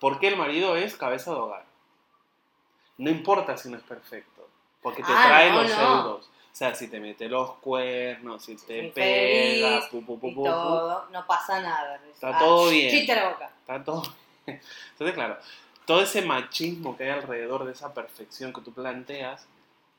Porque 0.01 0.29
el 0.29 0.37
marido 0.37 0.77
es 0.77 0.97
cabeza 0.97 1.31
de 1.33 1.37
hogar. 1.37 1.66
No 2.99 3.11
importa 3.11 3.57
si 3.57 3.69
no 3.69 3.77
es 3.77 3.83
perfecto, 3.83 4.49
porque 4.83 5.03
te 5.03 5.13
Ah, 5.13 5.25
trae 5.29 5.51
no, 5.51 5.63
los 5.63 5.71
no. 5.71 5.83
euros. 5.99 6.27
O 6.27 6.59
sea, 6.59 6.75
si 6.75 6.89
te 6.89 6.99
mete 7.01 7.29
los 7.29 7.53
cuernos, 7.57 8.43
si 8.45 8.57
te 8.57 8.87
Infeliz 8.87 8.95
pega, 9.61 9.89
pu, 9.91 10.03
pu, 10.05 10.19
pu, 10.19 10.29
y 10.29 10.35
todo, 10.35 11.07
no 11.11 11.27
pasa 11.27 11.61
nada. 11.61 12.01
Está 12.11 12.39
todo 12.39 12.71
bien. 12.71 12.91
Chiste 12.91 13.15
la 13.15 13.29
boca. 13.29 13.51
Está 13.61 13.85
todo. 13.85 14.03
Entonces, 14.47 15.13
claro, 15.15 15.37
todo 15.85 16.01
ese 16.01 16.23
machismo 16.23 16.97
que 16.97 17.05
hay 17.05 17.11
alrededor 17.11 17.65
de 17.67 17.73
esa 17.73 17.93
perfección 17.93 18.53
que 18.55 18.63
tú 18.63 18.73
planteas, 18.73 19.47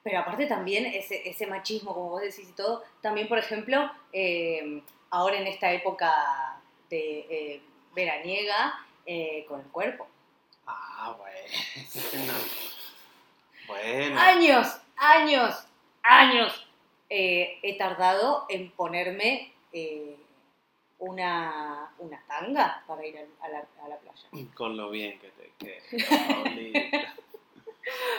Pero 0.02 0.20
aparte 0.20 0.48
también 0.48 0.86
ese, 0.88 1.30
ese 1.30 1.46
machismo, 1.46 1.94
como 1.94 2.10
vos 2.10 2.22
decís 2.22 2.50
y 2.50 2.54
todo, 2.54 2.84
también, 3.02 3.28
por 3.28 3.38
ejemplo, 3.38 3.92
eh, 4.12 4.82
ahora 5.12 5.38
en 5.38 5.46
esta 5.48 5.72
época 5.72 6.60
de 6.90 7.20
eh, 7.30 7.62
veraniega, 7.94 8.80
eh, 9.06 9.46
con 9.48 9.60
el 9.60 9.68
cuerpo. 9.68 10.08
Ah, 10.66 11.16
bueno. 11.20 11.38
Bueno. 13.68 14.20
Años, 14.20 14.80
años, 14.96 15.68
años 16.04 16.68
eh, 17.10 17.60
he 17.62 17.78
tardado 17.78 18.46
en 18.50 18.72
ponerme 18.72 19.54
eh, 19.74 20.16
una, 21.00 21.92
una 22.00 22.24
tanga 22.28 22.84
para 22.88 23.06
ir 23.06 23.18
a 23.42 23.48
la, 23.50 23.60
a 23.84 23.88
la 23.88 23.98
playa. 23.98 24.28
Con 24.56 24.78
lo 24.78 24.90
bien 24.90 25.20
que 25.20 25.30
te 25.30 25.52
queda. 25.60 25.82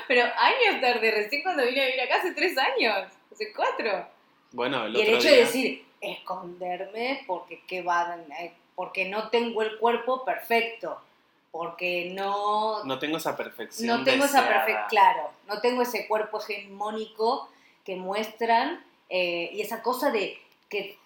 Pero 0.07 0.23
años 0.23 0.81
tardé, 0.81 1.11
recién 1.11 1.43
cuando 1.43 1.65
vine 1.67 1.83
a 1.83 1.87
vivir 1.87 2.01
acá 2.01 2.17
hace 2.17 2.33
tres 2.33 2.57
años, 2.57 3.13
hace 3.31 3.53
cuatro. 3.53 4.07
Bueno, 4.53 4.87
el 4.87 4.97
Y 4.97 5.01
el 5.03 5.07
otro 5.09 5.19
hecho 5.19 5.29
día. 5.29 5.37
de 5.37 5.45
decir, 5.45 5.87
esconderme 6.01 7.25
porque, 7.27 7.63
¿qué 7.67 7.83
va? 7.83 8.17
Eh, 8.41 8.55
porque 8.75 9.09
no 9.09 9.29
tengo 9.29 9.63
el 9.63 9.77
cuerpo 9.79 10.25
perfecto, 10.25 11.03
porque 11.51 12.13
no, 12.15 12.85
No 12.85 12.99
tengo 12.99 13.17
esa 13.17 13.37
perfección. 13.37 13.87
no 13.87 14.05
tengo 14.05 14.25
esa 14.25 14.47
perfecta, 14.47 14.87
claro, 14.89 15.31
no 15.47 15.61
tengo 15.61 15.83
ese 15.83 16.07
cuerpo 16.07 16.39
hegemónico 16.41 17.49
que 17.85 17.97
muestran 17.97 18.85
eh, 19.09 19.51
y 19.53 19.61
esa 19.61 19.83
cosa 19.83 20.11
de 20.11 20.39
que 20.69 20.99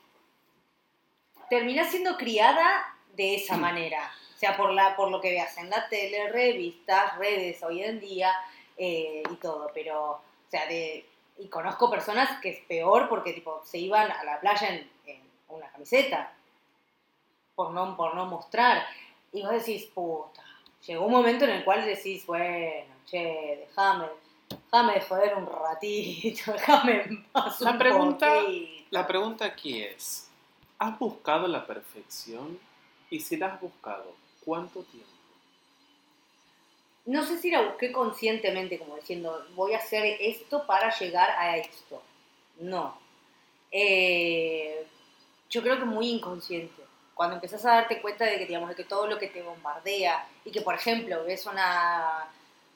termina 1.48 1.88
siendo 1.88 2.16
criada 2.16 2.96
de 3.14 3.36
esa 3.36 3.56
manera, 3.56 4.10
o 4.34 4.38
sea, 4.38 4.56
por, 4.56 4.72
la, 4.72 4.96
por 4.96 5.10
lo 5.10 5.20
que 5.20 5.30
veas 5.30 5.56
en 5.58 5.70
la 5.70 5.88
tele, 5.88 6.30
revistas, 6.30 7.16
redes 7.18 7.62
hoy 7.62 7.82
en 7.84 8.00
día 8.00 8.32
eh, 8.76 9.22
y 9.30 9.34
todo, 9.36 9.70
pero, 9.72 10.12
o 10.12 10.20
sea, 10.50 10.66
de, 10.66 11.06
y 11.38 11.48
conozco 11.48 11.90
personas 11.90 12.40
que 12.40 12.50
es 12.50 12.58
peor 12.64 13.08
porque 13.08 13.32
tipo 13.32 13.62
se 13.64 13.78
iban 13.78 14.10
a 14.10 14.24
la 14.24 14.40
playa 14.40 14.68
en, 14.68 14.90
en 15.06 15.22
una 15.48 15.70
camiseta 15.70 16.32
por 17.54 17.70
no, 17.70 17.96
por 17.96 18.14
no 18.14 18.26
mostrar. 18.26 18.84
Y 19.32 19.42
vos 19.42 19.50
decís, 19.52 19.84
puta, 19.94 20.42
llegó 20.86 21.06
un 21.06 21.12
momento 21.12 21.44
en 21.44 21.50
el 21.52 21.64
cual 21.64 21.84
decís, 21.86 22.26
bueno, 22.26 22.84
che, 23.06 23.66
déjame, 23.68 24.06
déjame 24.50 24.94
de 24.94 25.00
joder 25.00 25.34
un 25.36 25.46
ratito, 25.46 26.52
déjame 26.52 27.02
en 27.02 27.24
paz 27.32 27.60
La 27.60 27.70
un 27.72 27.78
pregunta- 27.78 28.40
poquito. 28.42 28.82
La 28.90 29.06
pregunta 29.06 29.44
aquí 29.46 29.82
es: 29.82 30.28
¿has 30.78 30.98
buscado 30.98 31.48
la 31.48 31.66
perfección? 31.66 32.58
Y 33.10 33.20
si 33.20 33.36
la 33.38 33.54
has 33.54 33.60
buscado, 33.60 34.14
¿cuánto 34.44 34.82
tiempo? 34.82 35.08
No 37.06 37.24
sé 37.24 37.38
si 37.38 37.50
la 37.50 37.62
busqué 37.62 37.90
conscientemente, 37.90 38.78
como 38.78 38.96
diciendo, 38.96 39.44
voy 39.56 39.72
a 39.74 39.78
hacer 39.78 40.04
esto 40.20 40.66
para 40.66 40.96
llegar 40.98 41.30
a 41.30 41.56
esto. 41.56 42.00
No. 42.60 42.96
Eh, 43.72 44.86
yo 45.50 45.62
creo 45.62 45.78
que 45.78 45.84
muy 45.84 46.10
inconsciente. 46.10 46.81
Cuando 47.14 47.36
empezás 47.36 47.64
a 47.66 47.74
darte 47.74 48.00
cuenta 48.00 48.24
de 48.24 48.38
que, 48.38 48.46
digamos, 48.46 48.68
de 48.70 48.74
que 48.74 48.84
todo 48.84 49.06
lo 49.06 49.18
que 49.18 49.28
te 49.28 49.42
bombardea 49.42 50.26
y 50.44 50.50
que, 50.50 50.62
por 50.62 50.74
ejemplo, 50.74 51.22
ves 51.24 51.46
una, 51.46 52.24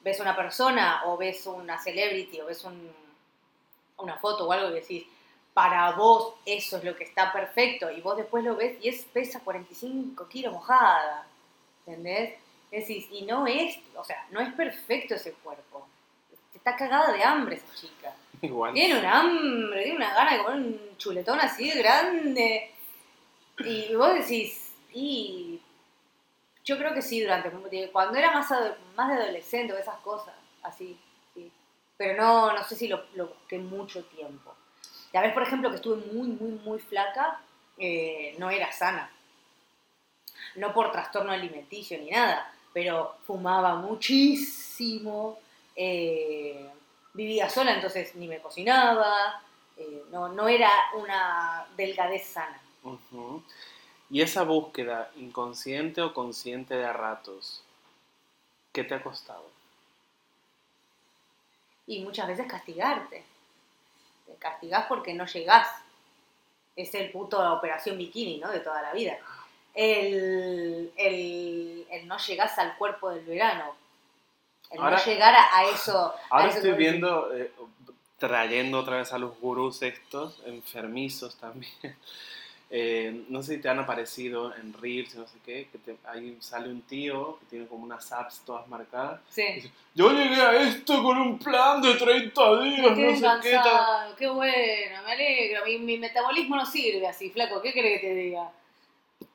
ves 0.03 0.19
una 0.19 0.35
persona 0.35 1.01
o 1.05 1.17
ves 1.17 1.45
una 1.47 1.79
celebrity 1.81 2.39
o 2.41 2.45
ves 2.45 2.63
un- 2.63 2.91
una 3.97 4.15
foto 4.17 4.47
o 4.47 4.51
algo 4.51 4.69
y 4.69 4.73
decís, 4.79 5.05
para 5.53 5.91
vos 5.93 6.35
eso 6.45 6.77
es 6.77 6.83
lo 6.83 6.95
que 6.95 7.03
está 7.03 7.33
perfecto 7.33 7.89
y 7.89 7.99
vos 8.01 8.15
después 8.15 8.43
lo 8.43 8.55
ves 8.55 8.77
y 8.81 8.89
es 8.89 9.03
pesa 9.05 9.39
45 9.39 10.27
kilos 10.27 10.53
mojada. 10.53 11.25
¿Entendés? 11.85 12.35
Decís, 12.69 13.07
y 13.11 13.23
no 13.23 13.47
es, 13.47 13.79
o 13.95 14.03
sea, 14.03 14.25
no 14.29 14.39
es 14.39 14.53
perfecto 14.53 15.15
ese 15.15 15.31
cuerpo. 15.33 15.87
Está 16.53 16.75
cagada 16.75 17.11
de 17.13 17.23
hambre 17.23 17.55
esa 17.55 17.73
chica. 17.75 18.13
Igual. 18.41 18.73
Tiene 18.73 18.99
un 18.99 19.05
hambre, 19.05 19.81
tiene 19.83 19.97
una 19.97 20.13
gana 20.13 20.33
de 20.33 20.43
comer 20.43 20.57
un 20.59 20.97
chuletón 20.97 21.39
así 21.39 21.71
de 21.71 21.79
grande. 21.81 22.71
Y 23.59 23.95
vos 23.95 24.13
decís, 24.13 24.71
y 24.93 25.59
yo 26.63 26.77
creo 26.77 26.93
que 26.93 27.01
sí, 27.01 27.21
durante 27.21 27.49
cuando 27.91 28.17
era 28.17 28.31
más, 28.31 28.51
más 28.95 29.09
de 29.09 29.23
adolescente 29.23 29.73
o 29.73 29.77
esas 29.77 29.97
cosas, 29.97 30.35
así, 30.63 30.99
sí. 31.33 31.51
Pero 31.97 32.21
no, 32.21 32.53
no 32.53 32.63
sé 32.63 32.75
si 32.75 32.87
lo, 32.87 33.05
lo 33.15 33.27
busqué 33.27 33.57
mucho 33.57 34.03
tiempo. 34.05 34.53
La 35.13 35.21
vez, 35.21 35.33
por 35.33 35.43
ejemplo, 35.43 35.69
que 35.69 35.77
estuve 35.77 35.95
muy, 36.11 36.27
muy, 36.27 36.51
muy 36.59 36.79
flaca, 36.79 37.39
eh, 37.77 38.35
no 38.37 38.49
era 38.49 38.71
sana. 38.71 39.09
No 40.55 40.73
por 40.73 40.91
trastorno 40.91 41.31
alimenticio 41.31 41.97
ni 41.97 42.09
nada, 42.09 42.53
pero 42.73 43.15
fumaba 43.25 43.75
muchísimo, 43.75 45.39
eh, 45.75 46.69
vivía 47.13 47.49
sola, 47.49 47.73
entonces 47.73 48.15
ni 48.15 48.27
me 48.27 48.39
cocinaba, 48.39 49.41
eh, 49.77 50.03
no, 50.11 50.29
no 50.29 50.47
era 50.47 50.69
una 50.95 51.65
delgadez 51.75 52.27
sana. 52.27 52.59
Ujú. 52.93 53.43
Y 54.09 54.21
esa 54.21 54.43
búsqueda, 54.43 55.11
inconsciente 55.17 56.01
o 56.01 56.13
consciente 56.13 56.75
de 56.75 56.85
a 56.85 56.93
ratos, 56.93 57.61
¿qué 58.71 58.83
te 58.83 58.95
ha 58.95 59.03
costado? 59.03 59.45
Y 61.85 62.03
muchas 62.03 62.27
veces 62.27 62.47
castigarte. 62.47 63.23
Te 64.25 64.35
castigás 64.35 64.85
porque 64.87 65.13
no 65.13 65.25
llegás. 65.25 65.67
Es 66.75 66.93
el 66.95 67.11
puto 67.11 67.41
de 67.41 67.47
operación 67.49 67.97
bikini, 67.97 68.37
¿no? 68.39 68.49
De 68.51 68.59
toda 68.59 68.81
la 68.81 68.93
vida. 68.93 69.17
El, 69.73 70.91
el, 70.97 71.87
el 71.89 72.07
no 72.07 72.17
llegás 72.17 72.57
al 72.59 72.77
cuerpo 72.77 73.09
del 73.09 73.25
verano. 73.25 73.75
El 74.69 74.79
Ahora- 74.79 74.97
no 74.97 75.05
llegar 75.05 75.33
a, 75.35 75.57
a 75.57 75.63
eso. 75.69 76.13
a 76.29 76.35
Ahora 76.35 76.47
eso 76.47 76.57
estoy 76.57 76.73
viendo, 76.73 77.33
eh, 77.35 77.51
trayendo 78.17 78.79
otra 78.79 78.97
vez 78.97 79.13
a 79.13 79.17
los 79.17 79.37
gurús 79.39 79.81
estos, 79.81 80.41
enfermizos 80.45 81.35
también, 81.37 81.71
eh, 82.69 83.23
no 83.29 83.41
sé 83.43 83.55
si 83.55 83.61
te 83.61 83.69
han 83.69 83.79
aparecido 83.79 84.53
en 84.55 84.73
Reels, 84.73 85.15
no 85.15 85.25
sé 85.27 85.37
qué, 85.45 85.67
que 85.71 85.77
te- 85.77 85.97
ahí 86.05 86.37
sale 86.41 86.67
un 86.69 86.81
tío 86.81 87.37
que 87.39 87.45
tiene 87.45 87.65
como 87.67 87.83
unas 87.85 88.11
apps 88.11 88.41
todas 88.45 88.67
marcadas. 88.67 89.21
Sí. 89.29 89.43
Dice, 89.55 89.71
Yo 89.95 90.11
llegué 90.11 90.41
a 90.41 90.53
esto 90.61 91.01
con 91.01 91.17
un 91.17 91.39
plan 91.39 91.81
de 91.81 91.93
30 91.95 92.61
días, 92.61 92.93
Qué 92.95 93.03
no 93.03 93.15
sé 93.15 93.49
qué. 93.49 93.51
tal". 93.55 93.63
cansado, 93.63 94.15
qué 94.17 94.27
bueno, 94.27 95.01
me 95.05 95.11
alegro. 95.13 95.65
Mi, 95.65 95.77
mi 95.79 95.97
metabolismo 95.97 96.55
no 96.57 96.65
sirve 96.65 97.07
así, 97.07 97.29
flaco, 97.29 97.61
¿qué 97.61 97.71
querés 97.71 98.01
que 98.01 98.07
te 98.07 98.13
diga? 98.15 98.51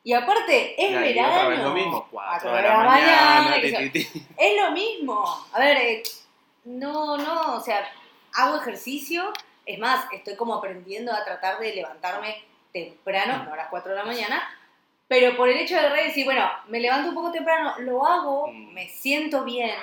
Y 0.05 0.13
aparte, 0.13 0.75
es 0.85 0.91
Y 0.91 0.95
ahí 0.95 1.15
verano. 1.15 1.33
otra 1.35 1.49
vez 1.49 1.59
lo 1.61 1.71
mismo, 1.75 2.09
4 2.11 2.51
Cuatro 2.51 2.57
de 2.57 2.63
la 2.63 2.79
mañana, 2.85 3.55
ti, 3.61 3.91
ti, 3.91 4.05
ti. 4.05 4.27
Es 4.37 4.61
lo 4.61 4.71
mismo. 4.73 5.25
A 5.53 5.59
ver, 5.59 5.77
eh, 5.79 6.03
no, 6.65 7.17
no, 7.17 7.57
o 7.57 7.61
sea, 7.61 7.89
hago 8.35 8.57
ejercicio. 8.59 9.33
Es 9.65 9.79
más, 9.79 10.05
estoy 10.13 10.35
como 10.37 10.55
aprendiendo 10.55 11.13
a 11.13 11.25
tratar 11.25 11.59
de 11.61 11.75
levantarme 11.75 12.45
temprano, 12.73 13.45
no 13.45 13.53
a 13.53 13.57
las 13.57 13.69
4 13.69 13.91
de 13.93 13.99
la 13.99 14.05
mañana, 14.05 14.43
pero 15.09 15.37
por 15.37 15.49
el 15.49 15.59
hecho 15.59 15.77
de 15.77 15.91
decir, 16.05 16.25
bueno, 16.25 16.49
me 16.69 16.81
levanto 16.81 17.11
un 17.11 17.15
poco 17.15 17.31
temprano, 17.31 17.75
lo 17.81 18.05
hago, 18.07 18.49
Mm. 18.49 18.73
me 18.73 18.89
siento 18.89 19.45
bien, 19.45 19.77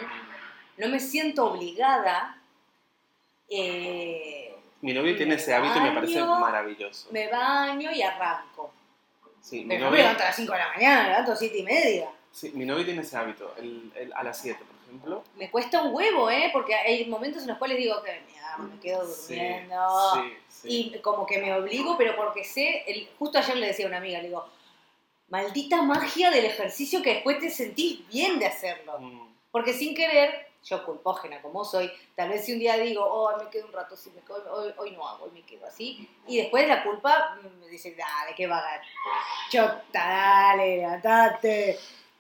no 0.77 0.87
me 0.87 0.99
siento 0.99 1.45
obligada. 1.51 2.35
eh, 3.49 4.55
Mi 4.81 4.93
novio 4.93 5.15
tiene 5.17 5.35
ese 5.35 5.53
hábito 5.53 5.77
y 5.79 5.81
me 5.81 5.91
parece 5.91 6.23
maravilloso. 6.23 7.09
me 7.11 7.27
baño 7.27 7.91
y 7.91 8.01
arranco. 8.01 8.71
Sí, 9.41 9.61
mi 9.65 9.77
me 9.77 9.89
levanto 9.91 10.21
a 10.23 10.27
las 10.27 10.35
5 10.35 10.53
de 10.53 10.59
la 10.59 10.67
mañana, 10.69 11.01
me 11.03 11.09
levanto 11.09 11.31
a 11.31 11.35
7 11.35 11.57
y 11.57 11.63
media. 11.63 12.09
sí, 12.31 12.51
mi 12.53 12.65
novio 12.65 12.85
tiene 12.85 13.01
ese 13.01 13.17
hábito, 13.17 13.55
el- 13.57 13.91
el- 13.95 14.13
a 14.13 14.23
las 14.23 14.39
7, 14.39 14.63
por 14.63 14.75
ejemplo. 14.89 15.23
Me 15.35 15.49
cuesta 15.51 15.81
un 15.81 15.93
huevo, 15.93 16.29
¿eh? 16.29 16.49
Porque 16.51 16.75
hay 16.75 17.05
momentos 17.05 17.43
en 17.43 17.49
los 17.49 17.57
cuales 17.57 17.77
digo 17.77 18.01
que 18.03 18.21
me 18.59 18.79
quedo 18.79 19.05
durmiendo. 19.05 19.87
sí, 20.13 20.37
sí. 20.49 20.91
Y 20.95 20.99
como 20.99 21.25
que 21.25 21.37
me 21.39 21.53
obligo, 21.53 21.97
pero 21.97 22.15
porque 22.15 22.43
sé, 22.43 22.83
el- 22.87 23.09
justo 23.17 23.37
ayer 23.39 23.55
le 23.57 23.67
decía 23.67 23.85
a 23.85 23.89
una 23.89 23.97
amiga, 23.97 24.19
le 24.19 24.27
digo, 24.27 24.45
maldita 25.29 25.81
magia 25.81 26.31
del 26.31 26.45
ejercicio 26.45 27.01
que 27.01 27.13
después 27.15 27.39
te 27.39 27.49
sentís 27.49 28.05
bien 28.07 28.39
de 28.39 28.47
hacerlo. 28.47 28.99
Mm, 28.99 29.29
Porque 29.51 29.73
sin 29.73 29.95
querer, 29.95 30.47
yo 30.63 30.85
culpógena 30.85 31.41
como 31.41 31.63
soy, 31.65 31.89
tal 32.15 32.29
vez 32.29 32.45
si 32.45 32.53
un 32.53 32.59
día 32.59 32.77
digo, 32.77 33.03
oh, 33.05 33.35
me 33.43 33.49
quedo 33.49 33.65
un 33.67 33.73
rato, 33.73 33.95
sí, 33.95 34.11
me 34.13 34.21
quedo- 34.21 34.43
hoy, 34.53 34.73
hoy 34.77 34.91
no 34.91 35.07
hago, 35.07 35.25
hoy 35.25 35.31
me 35.31 35.41
quedo 35.43 35.65
así, 35.65 36.07
y 36.27 36.37
después 36.37 36.67
la 36.67 36.83
culpa 36.83 37.37
mm, 37.41 37.59
me 37.61 37.67
dice, 37.67 37.95
dale, 37.95 38.35
qué 38.35 38.45
vaga, 38.47 38.81
chota, 39.49 39.81
dale, 39.93 40.77
levantate. 40.77 41.79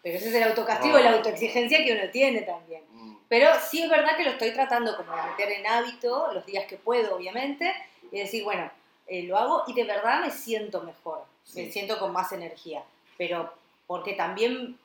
Pero 0.09 0.17
ese 0.17 0.29
es 0.29 0.35
el 0.35 0.43
autocastigo 0.43 0.97
y 0.97 1.03
la 1.03 1.11
Ah. 1.11 1.13
autoexigencia 1.17 1.83
que 1.85 1.93
uno 1.93 2.09
tiene 2.11 2.41
también. 2.41 2.83
mm. 2.91 3.17
Pero 3.27 3.51
sí 3.69 3.83
es 3.83 3.89
verdad 3.89 4.17
que 4.17 4.23
lo 4.23 4.31
estoy 4.31 4.51
tratando 4.53 4.97
como 4.97 5.15
de 5.15 5.21
meter 5.21 5.51
en 5.51 5.67
hábito 5.67 6.33
los 6.33 6.43
días 6.47 6.65
que 6.65 6.77
puedo, 6.77 7.15
obviamente, 7.15 7.71
y 8.11 8.17
decir, 8.19 8.43
bueno, 8.43 8.71
eh, 9.05 9.21
lo 9.23 9.37
hago 9.37 9.63
y 9.67 9.73
de 9.73 9.83
verdad 9.83 10.21
me 10.21 10.31
siento 10.31 10.81
mejor, 10.81 11.23
me 11.53 11.69
siento 11.71 11.99
con 11.99 12.11
más 12.11 12.31
energía. 12.31 12.83
Pero 13.19 13.53
porque 13.85 14.13
también 14.13 14.79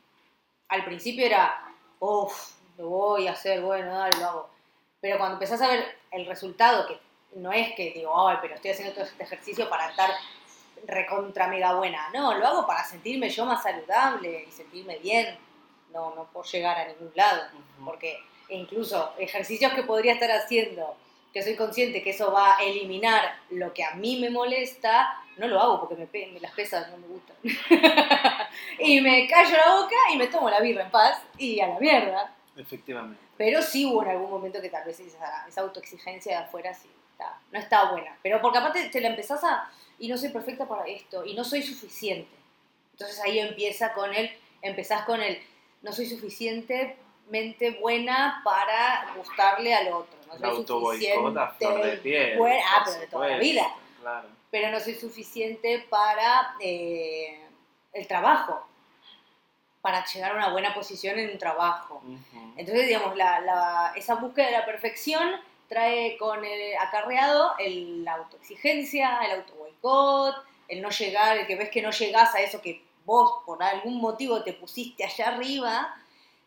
al 0.69 0.85
principio 0.85 1.25
era, 1.25 1.59
uff, 2.01 2.53
lo 2.77 2.89
voy 2.91 3.29
a 3.29 3.33
hacer, 3.33 3.63
bueno, 3.63 3.95
dale, 3.97 4.19
lo 4.19 4.27
hago. 4.27 4.51
Pero 5.01 5.17
cuando 5.17 5.35
empezás 5.37 5.63
a 5.63 5.69
ver 5.69 5.97
el 6.11 6.27
resultado, 6.27 6.87
que 6.87 6.99
no 7.37 7.51
es 7.51 7.75
que 7.75 7.93
digo, 7.93 8.29
ay, 8.29 8.37
pero 8.43 8.55
estoy 8.57 8.73
haciendo 8.73 8.93
todo 8.95 9.05
este 9.05 9.23
ejercicio 9.23 9.71
para 9.71 9.89
estar 9.89 10.11
recontra 10.87 11.49
mega 11.49 11.75
buena. 11.75 12.09
No, 12.13 12.35
lo 12.35 12.47
hago 12.47 12.67
para 12.67 12.85
sentirme 12.85 13.29
yo 13.29 13.45
más 13.47 13.63
saludable 13.63 14.47
y 14.49 14.53
sentirme 14.53 14.99
bien. 14.99 15.37
No, 15.93 16.15
no 16.15 16.25
puedo 16.25 16.45
llegar 16.45 16.79
a 16.79 16.89
ningún 16.89 17.13
lado 17.15 17.43
Ujú. 17.53 17.85
porque 17.85 18.19
incluso 18.49 19.15
ejercicios 19.19 19.73
que 19.75 19.85
podría 19.85 20.15
estar 20.15 20.31
haciendo, 20.31 20.97
que 21.33 21.43
soy 21.43 21.57
consciente 21.57 22.03
que 22.03 22.11
eso 22.11 22.33
va 22.33 22.57
a 22.57 22.63
eliminar 22.63 23.37
lo 23.51 23.73
que 23.73 23.85
a 23.85 23.95
mí 23.95 24.19
me 24.21 24.31
molesta, 24.31 25.21
no 25.37 25.49
lo 25.49 25.61
hago 25.61 25.81
porque 25.81 25.97
me, 25.97 26.33
me 26.33 26.41
las 26.41 26.53
pesas 26.53 26.91
no 26.91 26.97
me 26.97 27.07
gustan. 27.07 27.37
y 28.79 29.01
me 29.01 29.27
callo 29.27 29.57
la 29.57 29.75
boca 29.81 29.97
y 30.13 30.17
me 30.17 30.29
tomo 30.29 30.49
la 30.51 30.61
birra 30.61 30.85
en 30.85 30.91
paz 30.91 31.23
y 31.39 31.61
a 31.61 31.69
la 31.69 31.79
mierda. 31.79 32.35
Efectivamente. 32.57 33.21
Pero 33.37 33.63
sí 33.63 33.85
hubo 33.85 34.03
en 34.05 34.11
algún 34.11 34.31
momento 34.31 34.61
que 34.61 34.71
tal 34.71 34.85
vez 34.85 35.01
esa, 35.01 35.45
esa 35.49 35.61
autoexigencia 35.63 36.39
de 36.39 36.45
afuera 36.45 36.73
sí 36.73 36.89
está, 37.11 37.37
no 37.51 37.59
está 37.59 37.91
buena. 37.91 38.17
Pero 38.23 38.41
porque 38.41 38.59
aparte 38.59 38.89
te 38.89 39.01
la 39.01 39.09
empezás 39.09 39.43
a, 39.43 39.69
y 39.99 40.09
no 40.09 40.17
soy 40.19 40.31
perfecta 40.31 40.67
para 40.69 40.87
esto, 40.87 41.25
y 41.25 41.35
no 41.35 41.45
soy 41.45 41.63
suficiente. 41.63 42.31
Entonces 42.93 43.21
ahí 43.21 43.39
empieza 43.39 43.93
con 43.93 44.13
el, 44.15 44.31
empezás 44.63 45.05
con 45.05 45.21
el, 45.21 45.41
no 45.83 45.93
soy 45.93 46.07
suficientemente 46.07 47.71
buena 47.81 48.41
para 48.45 49.13
gustarle 49.17 49.75
al 49.75 49.89
otro. 49.93 50.15
No 50.29 50.39
soy 50.39 50.49
autoboicot 50.59 51.37
a 51.37 51.49
flor 51.53 51.83
de 51.85 51.97
piel. 51.99 52.39
buena, 52.39 52.63
ah, 52.69 52.83
pero 52.85 53.01
de 53.01 53.07
toda 53.07 53.29
la 53.29 53.39
vida. 53.39 53.75
Claro. 54.01 54.29
Pero 54.51 54.71
no 54.71 54.81
soy 54.81 54.95
suficiente 54.95 55.85
para 55.89 56.55
eh, 56.61 57.41
el 57.93 58.07
trabajo, 58.07 58.67
para 59.81 60.05
llegar 60.07 60.33
a 60.33 60.37
una 60.37 60.51
buena 60.51 60.75
posición 60.75 61.19
en 61.19 61.31
un 61.31 61.39
trabajo. 61.39 61.97
Ujú. 62.05 62.53
Entonces, 62.57 62.87
digamos, 62.87 63.17
la, 63.17 63.41
la- 63.41 63.93
esa 63.97 64.15
búsqueda 64.15 64.47
de 64.47 64.53
la 64.53 64.65
perfección 64.67 65.41
trae 65.69 66.17
con 66.19 66.45
el 66.45 66.77
acarreado 66.79 67.55
el- 67.59 68.05
la 68.05 68.15
autoexigencia, 68.15 69.21
el 69.25 69.41
autoboicot, 69.41 70.35
el 70.69 70.83
no 70.83 70.91
llegar, 70.91 71.37
el 71.39 71.47
que 71.47 71.57
ves 71.57 71.71
que 71.71 71.83
no 71.83 71.91
llegás 71.91 72.35
a 72.35 72.41
eso 72.41 72.61
que 72.61 72.83
vos 73.05 73.43
por 73.45 73.63
algún 73.63 74.01
motivo 74.01 74.43
te 74.43 74.53
pusiste 74.55 75.05
allá 75.05 75.29
arriba 75.29 75.95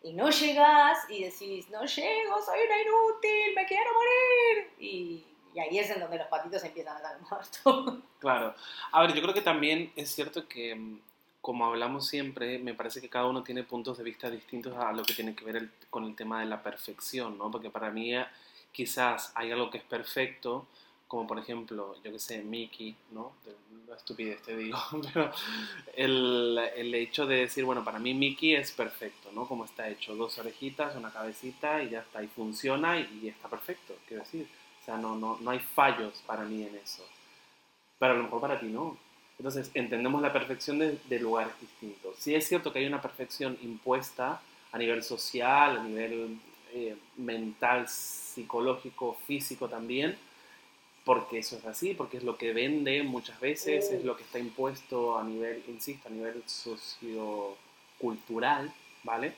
y 0.03 0.13
no 0.13 0.29
llegás 0.29 0.97
y 1.09 1.23
decís, 1.23 1.69
no 1.69 1.83
llego, 1.85 2.41
soy 2.43 2.59
una 2.65 2.81
inútil, 2.81 3.55
me 3.55 3.65
quiero 3.65 3.89
morir. 3.93 4.71
Y, 4.79 5.23
y 5.53 5.59
ahí 5.59 5.79
es 5.79 5.89
en 5.89 5.99
donde 5.99 6.17
los 6.17 6.27
patitos 6.27 6.63
empiezan 6.63 6.95
a 6.95 6.97
estar 6.97 7.19
muertos. 7.29 8.03
Claro. 8.19 8.55
A 8.91 9.01
ver, 9.01 9.13
yo 9.13 9.21
creo 9.21 9.33
que 9.33 9.41
también 9.41 9.91
es 9.95 10.09
cierto 10.13 10.47
que, 10.47 10.75
como 11.41 11.65
hablamos 11.65 12.07
siempre, 12.07 12.57
me 12.57 12.73
parece 12.73 12.99
que 12.99 13.09
cada 13.09 13.27
uno 13.27 13.43
tiene 13.43 13.63
puntos 13.63 13.97
de 13.99 14.03
vista 14.03 14.29
distintos 14.29 14.75
a 14.75 14.91
lo 14.91 15.03
que 15.03 15.13
tiene 15.13 15.35
que 15.35 15.45
ver 15.45 15.57
el- 15.57 15.71
con 15.91 16.03
el 16.05 16.15
tema 16.15 16.39
de 16.39 16.47
la 16.47 16.63
perfección, 16.63 17.37
¿no? 17.37 17.51
Porque 17.51 17.69
para 17.69 17.91
mí 17.91 18.13
quizás 18.77 19.31
hay 19.33 19.51
algo 19.51 19.71
que 19.71 19.79
es 19.79 19.83
perfecto, 19.83 20.67
como 21.07 21.25
por 21.25 21.39
ejemplo, 21.39 21.95
yo 22.03 22.11
que 22.11 22.19
sé, 22.19 22.43
Mickey, 22.43 22.95
¿no? 23.09 23.33
La 23.87 23.95
estupidez 23.95 24.43
te 24.43 24.55
digo, 24.55 24.77
pero 25.13 25.31
el, 25.95 26.59
el 26.75 26.93
hecho 26.93 27.25
de 27.25 27.37
decir, 27.37 27.65
bueno, 27.65 27.83
para 27.83 27.97
mí 27.97 28.13
Mickey 28.13 28.53
es 28.53 28.71
perfecto, 28.71 29.31
¿no? 29.33 29.47
Como 29.47 29.65
está 29.65 29.89
hecho, 29.89 30.15
dos 30.15 30.37
orejitas, 30.37 30.95
una 30.95 31.11
cabecita 31.11 31.81
y 31.81 31.89
ya 31.89 32.01
está, 32.01 32.21
y 32.21 32.27
funciona 32.27 32.99
y, 32.99 33.21
y 33.23 33.29
está 33.29 33.47
perfecto, 33.47 33.95
quiero 34.07 34.21
decir. 34.21 34.47
O 34.83 34.85
sea, 34.85 34.97
no, 34.97 35.15
no, 35.15 35.39
no 35.41 35.49
hay 35.49 35.59
fallos 35.59 36.21
para 36.27 36.43
mí 36.43 36.61
en 36.61 36.75
eso 36.75 37.03
pero 37.99 38.13
a 38.13 38.17
lo 38.17 38.23
mejor 38.25 38.41
para 38.41 38.59
ti 38.59 38.67
no. 38.67 38.95
Entonces, 39.39 39.71
entendemos 39.73 40.21
la 40.21 40.31
perfección 40.31 40.77
de, 40.77 40.99
de 41.03 41.19
lugares 41.19 41.53
distintos. 41.59 42.15
Sí 42.19 42.35
es 42.35 42.47
cierto 42.47 42.71
que 42.71 42.79
hay 42.79 42.85
una 42.85 43.01
perfección 43.01 43.57
impuesta 43.63 44.39
a 44.71 44.77
nivel 44.77 45.01
social, 45.01 45.77
a 45.77 45.83
nivel 45.83 46.39
eh, 46.73 46.95
mental, 47.17 47.87
psicológico, 47.87 49.17
físico 49.25 49.67
también, 49.67 50.17
porque 51.05 51.39
eso 51.39 51.57
es 51.57 51.65
así, 51.65 51.93
porque 51.93 52.17
es 52.17 52.23
lo 52.23 52.37
que 52.37 52.53
vende 52.53 53.03
muchas 53.03 53.39
veces, 53.39 53.91
es 53.91 54.03
lo 54.03 54.17
que 54.17 54.23
está 54.23 54.39
impuesto 54.39 55.17
a 55.17 55.23
nivel, 55.23 55.63
insisto, 55.67 56.09
a 56.09 56.11
nivel 56.11 56.43
sociocultural, 56.45 58.71
¿vale? 59.03 59.33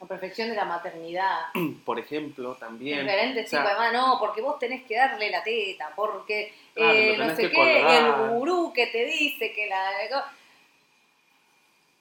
La 0.00 0.06
perfección 0.06 0.50
de 0.50 0.56
la 0.56 0.64
maternidad. 0.64 1.46
Por 1.84 1.98
ejemplo, 1.98 2.54
también... 2.54 3.00
Diferente, 3.00 3.44
o 3.44 3.46
sea, 3.46 3.62
además, 3.62 3.92
no, 3.92 4.16
porque 4.18 4.42
vos 4.42 4.58
tenés 4.58 4.84
que 4.84 4.96
darle 4.96 5.30
la 5.30 5.42
teta, 5.42 5.92
porque 5.94 6.52
Claro, 6.74 6.92
eh, 6.92 7.16
no 7.16 7.34
sé 7.34 7.50
qué, 7.50 7.54
colgar. 7.54 8.04
el 8.04 8.12
gurú 8.30 8.72
que 8.72 8.86
te 8.86 9.04
dice 9.04 9.52
que 9.52 9.66
la... 9.66 9.90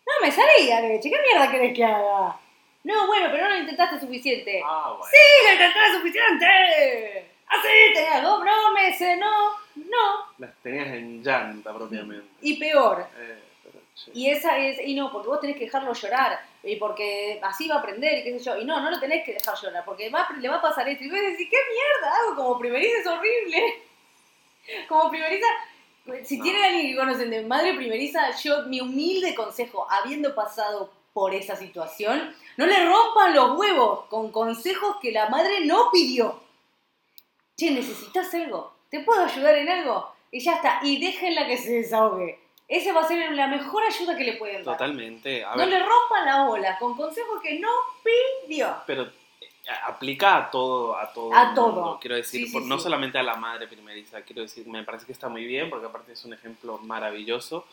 No 0.05 0.13
me 0.21 0.31
salía 0.31 0.79
¿qué 1.01 1.09
mierda 1.09 1.51
querés 1.51 1.75
que 1.75 1.83
haga? 1.83 2.39
No, 2.87 3.05
bueno, 3.07 3.27
pero 3.31 3.43
no 3.43 3.49
lo 3.49 3.57
intentaste 3.57 3.99
suficiente. 3.99 4.61
Ah, 4.65 4.95
bueno. 4.97 5.11
¡Sí, 5.11 5.45
lo 5.45 5.51
intentaste 5.53 5.97
suficiente! 5.97 7.31
Así 7.49 7.67
tenías 7.93 8.23
dos, 8.23 8.41
meses, 8.73 9.17
no, 9.17 9.51
no. 9.75 10.25
Las 10.37 10.55
tenías 10.61 10.87
en 10.87 11.21
llanta 11.23 11.73
propiamente. 11.73 12.27
Y 12.41 12.53
peor, 12.57 13.07
Eh, 13.17 13.39
pero. 13.63 13.79
Y 14.13 14.29
esa 14.29 14.57
es, 14.57 14.79
y 14.85 14.95
no, 14.95 15.11
porque 15.11 15.27
vos 15.27 15.41
tenés 15.41 15.57
que 15.57 15.65
dejarlo 15.65 15.91
llorar, 15.93 16.39
y 16.63 16.75
porque 16.77 17.39
así 17.43 17.67
va 17.67 17.75
a 17.75 17.79
aprender, 17.79 18.19
y 18.19 18.23
qué 18.23 18.39
sé 18.39 18.45
yo, 18.45 18.57
y 18.57 18.63
no, 18.65 18.79
no 18.79 18.89
lo 18.91 18.99
tenés 18.99 19.25
que 19.25 19.33
dejar 19.33 19.55
llorar, 19.61 19.83
porque 19.85 20.09
va, 20.09 20.27
le 20.39 20.47
va 20.49 20.57
a 20.57 20.61
pasar 20.61 20.87
esto, 20.87 21.03
y 21.03 21.09
vos 21.09 21.19
decís, 21.19 21.47
¿qué 21.49 21.57
mierda 21.73 22.15
hago? 22.17 22.35
Como 22.35 22.59
primeriza 22.59 22.99
es 22.99 23.07
horrible. 23.07 23.81
Como 24.89 25.09
primeriza, 25.09 25.47
si 26.23 26.37
No. 26.37 26.43
tienen 26.43 26.63
alguien 26.63 26.87
que 26.91 26.95
conocen 26.97 27.29
de 27.29 27.41
madre 27.43 27.73
primeriza, 27.73 28.31
yo, 28.43 28.63
mi 28.63 28.79
humilde 28.81 29.33
consejo, 29.35 29.87
habiendo 29.89 30.33
pasado 30.35 30.91
por 31.17 31.33
esa 31.33 31.55
situación, 31.55 32.31
no 32.57 32.67
le 32.67 32.85
rompan 32.85 33.33
los 33.33 33.57
huevos 33.57 34.01
con 34.05 34.31
consejos 34.31 34.97
que 35.01 35.11
la 35.11 35.27
madre 35.29 35.65
no 35.65 35.89
pidió. 35.91 36.39
Che, 37.57 37.71
¿necesitas 37.71 38.31
algo? 38.35 38.71
¿Te 38.91 38.99
puedo 38.99 39.23
ayudar 39.23 39.55
en 39.55 39.67
algo? 39.67 40.11
Y 40.29 40.41
ya 40.41 40.57
está, 40.57 40.79
y 40.83 40.99
déjenla 41.03 41.47
que 41.47 41.57
se 41.57 41.71
desahogue. 41.71 42.39
Esa 42.67 42.93
va 42.93 43.01
a 43.01 43.07
ser 43.07 43.31
la 43.31 43.47
mejor 43.47 43.81
ayuda 43.81 44.15
que 44.15 44.25
le 44.25 44.33
pueden 44.33 44.63
dar. 44.63 44.75
Totalmente. 44.77 45.43
A 45.43 45.51
No 45.55 45.57
ver, 45.57 45.69
le 45.69 45.79
rompan 45.79 46.23
la 46.27 46.43
bola 46.45 46.77
con 46.77 46.95
consejos 46.95 47.41
que 47.41 47.57
no 47.57 47.69
pidió. 48.45 48.75
pero 48.85 49.09
aplica 49.87 50.37
a 50.37 50.51
todo, 50.51 50.95
a 50.95 51.11
todo. 51.11 51.33
A 51.33 51.51
todo. 51.55 51.71
mundo, 51.71 51.97
quiero 51.99 52.15
decir, 52.15 52.41
Sí, 52.41 52.45
sí, 52.47 52.53
por- 52.53 52.61
no 52.61 52.77
sí. 52.77 52.83
solamente 52.83 53.17
a 53.17 53.23
la 53.23 53.37
madre 53.37 53.67
primeriza, 53.67 54.21
quiero 54.21 54.43
decir, 54.43 54.67
me 54.67 54.83
parece 54.83 55.07
que 55.07 55.13
está 55.13 55.29
muy 55.29 55.45
bien, 55.45 55.67
porque 55.71 55.87
aparte 55.87 56.11
es 56.11 56.23
un 56.25 56.33
ejemplo 56.33 56.77
maravilloso. 56.77 57.65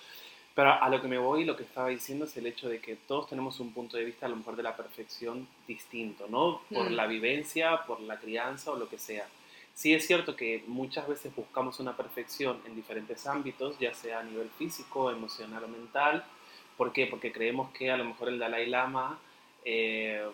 Pero 0.54 0.70
a 0.72 0.88
lo 0.88 1.02
que 1.02 1.08
me 1.08 1.18
voy, 1.18 1.44
lo 1.44 1.56
que 1.56 1.64
estaba 1.64 1.88
diciendo 1.88 2.26
es 2.26 2.36
el 2.36 2.46
hecho 2.46 2.68
de 2.68 2.78
que 2.80 2.94
todos 2.94 3.28
tenemos 3.28 3.58
un 3.58 3.72
punto 3.72 3.96
de 3.96 4.04
vista 4.04 4.26
a 4.26 4.28
lo 4.28 4.36
mejor 4.36 4.54
de 4.54 4.62
la 4.62 4.76
perfección 4.76 5.48
distinto, 5.66 6.26
¿no? 6.28 6.60
Por 6.72 6.90
Mm. 6.90 6.94
la 6.94 7.06
vivencia, 7.06 7.82
por 7.86 8.00
la 8.00 8.18
crianza 8.20 8.70
o 8.70 8.76
lo 8.76 8.88
que 8.88 8.98
sea. 8.98 9.26
Sí 9.74 9.92
es 9.92 10.06
cierto 10.06 10.36
que 10.36 10.62
muchas 10.68 11.08
veces 11.08 11.34
buscamos 11.34 11.80
una 11.80 11.96
perfección 11.96 12.60
en 12.66 12.76
diferentes 12.76 13.26
ámbitos, 13.26 13.76
ya 13.80 13.92
sea 13.92 14.20
a 14.20 14.22
nivel 14.22 14.48
físico, 14.50 15.10
emocional 15.10 15.64
o 15.64 15.68
mental. 15.68 16.24
¿Por 16.76 16.92
qué? 16.92 17.06
Porque 17.08 17.32
creemos 17.32 17.70
que 17.72 17.90
a 17.90 17.96
lo 17.96 18.04
mejor 18.04 18.28
el 18.28 18.38
Dalai 18.38 18.66
Lama 18.68 19.18
eh, 19.64 20.24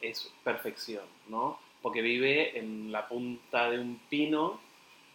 es 0.00 0.30
perfección, 0.44 1.04
¿no? 1.28 1.58
Porque 1.82 2.02
vive 2.02 2.56
en 2.58 2.92
la 2.92 3.08
punta 3.08 3.68
de 3.70 3.80
un 3.80 3.98
pino 4.08 4.60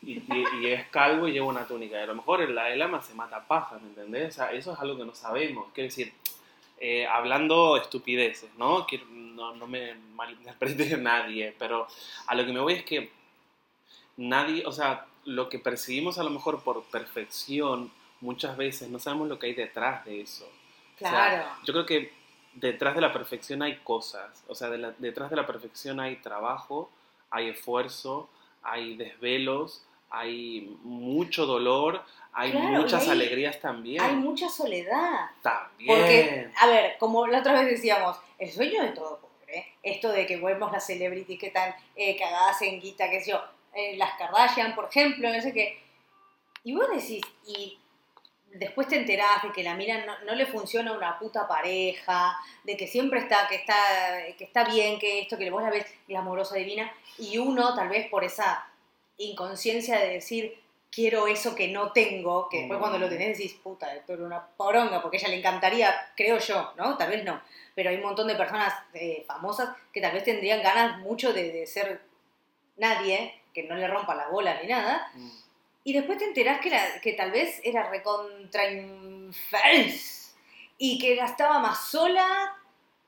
y, 0.02 0.22
y- 0.34 0.68
es 0.68 0.88
calvo 0.90 1.28
y 1.28 1.34
lleva 1.34 1.46
una 1.48 1.66
túnica. 1.68 2.00
Y 2.00 2.04
a 2.04 2.08
lo 2.08 2.16
mejor 2.16 2.42
el 2.42 2.56
Dalai 2.56 2.78
Lama 2.78 3.02
se 3.02 3.14
mata 3.14 3.46
paja, 3.48 3.78
¿me 3.80 3.90
entendés? 3.90 4.30
O 4.36 4.38
sea, 4.38 4.52
eso 4.52 4.74
es 4.74 4.80
algo 4.80 4.98
que 4.98 5.06
no 5.06 5.14
sabemos. 5.16 5.68
Quiero 5.74 5.88
decir, 5.90 6.14
eh, 6.80 7.06
hablando 7.06 7.78
estupideces, 7.78 8.50
¿no? 8.58 8.88
Que 8.88 8.98
no, 9.10 9.56
no 9.56 9.68
me 9.68 9.94
malinterprete 10.16 10.98
nadie, 10.98 11.56
pero 11.60 11.88
a 12.28 12.36
lo 12.36 12.46
que 12.46 12.54
me 12.54 12.60
voy 12.60 12.74
es 12.74 12.84
que 12.84 13.12
nadie, 14.18 14.66
o 14.66 14.72
sea, 14.72 15.06
lo 15.26 15.50
que 15.50 15.60
percibimos 15.60 16.18
a 16.18 16.24
lo 16.24 16.30
mejor 16.30 16.64
por 16.64 16.84
perfección, 16.86 17.92
muchas 18.22 18.58
veces 18.58 18.90
no 18.90 19.00
sabemos 19.00 19.28
lo 19.28 19.40
que 19.40 19.48
hay 19.48 19.54
detrás 19.54 20.06
de 20.06 20.22
eso. 20.22 20.46
O 20.96 21.00
sea, 21.00 21.10
Claro. 21.10 21.46
yo 21.64 21.74
creo 21.74 21.86
que 21.86 22.14
detrás 22.54 22.96
de 22.96 23.02
la 23.02 23.14
perfección 23.14 23.62
hay 23.62 23.78
cosas, 23.78 24.44
o 24.48 24.56
sea, 24.56 24.70
de 24.70 24.78
la- 24.78 24.92
detrás 24.98 25.30
de 25.30 25.36
la 25.36 25.48
perfección 25.48 26.00
hay 26.00 26.18
trabajo, 26.18 26.92
hay 27.30 27.50
esfuerzo, 27.50 28.30
hay 28.62 28.96
desvelos, 28.96 29.84
hay 30.12 30.78
mucho 30.84 31.45
dolor, 31.45 32.04
hay 32.34 32.52
Claro, 32.52 32.82
muchas 32.82 33.04
hay- 33.04 33.12
alegrías 33.12 33.60
también. 33.60 34.02
Hay 34.02 34.15
mucha 34.15 34.50
soledad. 34.50 35.30
También. 35.41 35.88
Porque, 35.88 36.50
a 36.60 36.67
ver, 36.67 36.97
como 37.00 37.28
la 37.28 37.39
otra 37.39 37.54
vez 37.54 37.65
decíamos, 37.71 38.17
el 38.38 38.52
sueño 38.52 38.82
de 38.84 38.89
todo 38.89 39.19
pobre, 39.19 39.74
esto 39.84 40.10
de 40.12 40.26
que 40.26 40.38
vemos 40.38 40.71
las 40.71 40.86
celebrities 40.86 41.39
que 41.39 41.47
están 41.47 41.74
eh, 41.95 42.17
cagadas 42.17 42.62
en 42.62 42.80
guita, 42.80 43.10
qué 43.10 43.21
sé 43.21 43.32
yo, 43.32 43.41
eh, 43.74 43.95
las 43.97 44.13
Kardashian, 44.15 44.76
por 44.76 44.86
ejemplo, 44.89 45.32
no 45.32 45.41
sé 45.41 45.54
qué. 45.54 45.82
Y 46.63 46.74
vos 46.76 46.88
decís, 46.93 47.21
y 47.47 47.78
después 48.54 48.88
te 48.88 48.97
enterás 48.97 49.43
de 49.43 49.52
que 49.52 49.63
la 49.63 49.76
mina 49.76 50.06
no, 50.06 50.13
no 50.26 50.36
le 50.36 50.45
funciona 50.45 50.91
una 50.93 51.17
puta 51.19 51.47
pareja, 51.47 52.38
de 52.63 52.76
que 52.78 52.86
siempre 52.88 53.19
está, 53.21 53.47
que 53.47 53.56
está, 53.56 53.76
que 54.38 54.43
está 54.43 54.65
bien, 54.65 55.00
que 55.00 55.21
esto, 55.21 55.38
que 55.38 55.50
vos 55.50 55.63
la 55.63 55.69
ves 55.69 55.86
glamorosa, 56.08 56.56
divina, 56.56 56.91
y 57.17 57.38
uno 57.38 57.74
tal 57.76 57.88
vez 57.89 58.10
por 58.10 58.24
esa 58.24 58.67
inconsciencia 59.26 60.00
de 60.00 60.10
decir, 60.10 60.60
quiero 60.92 61.28
eso 61.28 61.56
que 61.56 61.70
no 61.70 61.92
tengo, 61.92 62.50
que 62.50 62.60
después 62.60 62.78
Mm. 62.78 62.82
cuando 62.82 63.00
lo 63.00 63.08
tenés 63.10 63.38
decís, 63.38 63.54
puta, 63.64 63.96
esto 63.96 64.14
era 64.14 64.24
una 64.24 64.46
poronga, 64.46 65.02
porque 65.02 65.18
a 65.18 65.20
ella 65.22 65.30
le 65.30 65.38
encantaría, 65.40 65.94
creo 66.18 66.38
yo, 66.40 66.74
¿no? 66.78 66.98
Tal 66.98 67.10
vez 67.10 67.24
no, 67.24 67.42
pero 67.76 67.90
hay 67.90 67.96
un 67.96 68.04
montón 68.04 68.28
de 68.28 68.36
personas 68.36 68.74
eh, 68.94 69.24
famosas 69.26 69.70
que 69.94 70.02
tal 70.02 70.12
vez 70.14 70.24
tendrían 70.24 70.62
ganas 70.62 71.00
mucho 71.00 71.32
de, 71.34 71.52
de 71.52 71.66
ser 71.68 72.02
nadie, 72.78 73.34
que 73.54 73.64
no 73.64 73.76
le 73.76 73.88
rompa 73.88 74.16
la 74.16 74.28
bola 74.28 74.60
ni 74.62 74.68
nada, 74.68 75.10
Mm. 75.16 75.30
y 75.86 75.94
después 75.94 76.18
te 76.18 76.26
enterás 76.26 76.60
que, 76.62 76.72
que 77.02 77.14
tal 77.14 77.32
vez 77.32 77.62
era 77.64 77.90
recontra 77.90 78.64
y 80.78 81.00
que 81.00 81.14
estaba 81.20 81.60
más 81.60 81.86
sola 81.90 82.56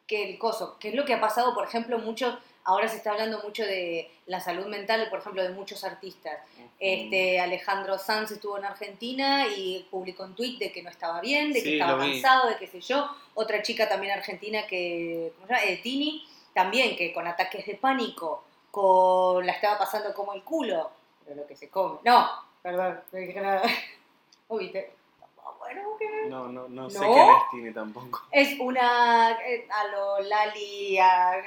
que 0.08 0.30
el 0.30 0.38
coso, 0.38 0.78
que 0.80 0.90
es 0.90 0.96
lo 0.96 1.06
que 1.06 1.14
ha 1.14 1.22
pasado, 1.22 1.54
por 1.54 1.66
ejemplo, 1.68 1.98
mucho, 1.98 2.40
ahora 2.66 2.88
se 2.88 2.98
está 2.98 3.12
hablando 3.12 3.42
mucho 3.42 3.64
de 3.64 4.12
la 4.26 4.40
salud 4.40 4.66
mental, 4.68 5.08
por 5.10 5.20
ejemplo, 5.20 5.44
de 5.44 5.50
muchos 5.50 5.84
artistas. 5.84 6.40
Este, 6.80 7.40
Alejandro 7.40 7.98
Sanz 7.98 8.32
estuvo 8.32 8.58
en 8.58 8.66
Argentina 8.66 9.48
y 9.48 9.88
publicó 9.90 10.24
un 10.24 10.36
tuit 10.36 10.60
de 10.60 10.72
que 10.72 10.84
no 10.84 10.90
estaba 10.90 11.22
bien, 11.22 11.54
de 11.54 11.62
que 11.62 11.70
Sí, 11.70 11.74
estaba 11.80 11.98
cansado, 11.98 12.50
de 12.50 12.58
qué 12.58 12.68
sé 12.68 12.82
yo. 12.82 13.10
Otra 13.36 13.62
chica 13.62 13.88
también 13.88 14.14
argentina 14.18 14.66
que, 14.68 15.34
¿cómo 15.36 15.48
se 15.48 15.54
llama? 15.54 15.66
Eh, 15.66 15.78
Tini, 15.84 16.26
también 16.54 16.96
que 16.96 17.14
con 17.14 17.28
ataques 17.28 17.66
de 17.66 17.76
pánico, 17.76 18.44
con 18.72 19.46
la 19.46 19.54
estaba 19.54 19.78
pasando 19.78 20.14
como 20.14 20.34
el 20.34 20.44
culo, 20.44 20.92
pero 21.24 21.38
lo 21.42 21.48
que 21.48 21.56
se 21.56 21.70
come. 21.70 22.00
No, 22.04 22.30
perdón, 22.62 23.00
no 23.12 23.20
dije 23.20 23.40
nada. 23.42 23.62
Uy, 24.48 24.70
te... 24.70 24.96
No, 26.28 26.48
no, 26.48 26.68
no 26.68 26.90
sé 26.90 27.00
¿No? 27.00 27.14
quién 27.14 27.30
es 27.30 27.36
Tini 27.52 27.74
tampoco. 27.74 28.22
Es 28.32 28.60
una, 28.60 29.32
eh, 29.46 29.68
a 29.70 29.88
lo 29.88 30.20
Lali, 30.22 30.98
a 30.98 31.42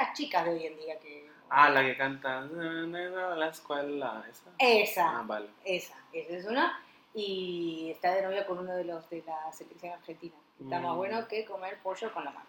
las 0.00 0.12
chicas 0.14 0.44
de 0.44 0.50
hoy 0.52 0.66
en 0.66 0.76
día 0.78 0.98
que... 0.98 1.28
Ah, 1.50 1.68
la 1.70 1.82
que 1.82 1.96
canta 1.96 2.40
"Na, 2.40 2.86
na, 2.86 3.10
na, 3.10 3.34
la 3.36 3.48
escuela, 3.48 4.24
esa. 4.30 4.50
Esa. 4.58 5.18
Ah, 5.18 5.22
vale. 5.24 5.48
Esa, 5.64 5.94
esa 6.12 6.36
es 6.36 6.44
una. 6.46 6.80
Y 7.14 7.90
está 7.92 8.14
de 8.14 8.22
novia 8.22 8.44
con 8.46 8.58
uno 8.58 8.74
de 8.74 8.84
los 8.84 9.08
de 9.10 9.22
la 9.26 9.52
selección 9.52 9.92
argentina. 9.92 10.34
Está 10.60 10.80
más 10.80 10.94
Mm. 10.94 10.96
bueno 10.96 11.28
que 11.28 11.44
comer 11.44 11.78
pollo 11.82 12.12
con 12.12 12.24
la 12.24 12.30
mano. 12.30 12.46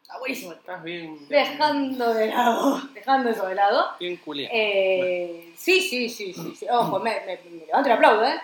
Está 0.00 0.18
buenísimo. 0.18 0.52
Estás 0.52 0.82
bien. 0.82 1.28
Dejando 1.28 2.14
de 2.14 2.28
lado, 2.28 2.80
dejando 2.94 3.28
eso 3.30 3.46
de 3.46 3.54
lado. 3.54 3.96
Bien 4.00 4.16
culia. 4.16 4.48
Eh, 4.50 5.52
sí, 5.56 5.80
sí, 5.82 6.08
sí, 6.08 6.32
sí, 6.32 6.54
sí. 6.56 6.66
Ojo, 6.70 6.98
me, 7.00 7.20
me, 7.26 7.38
me 7.50 7.66
levanto 7.66 7.88
el 7.90 7.96
aplauso, 7.96 8.24
¿eh? 8.24 8.40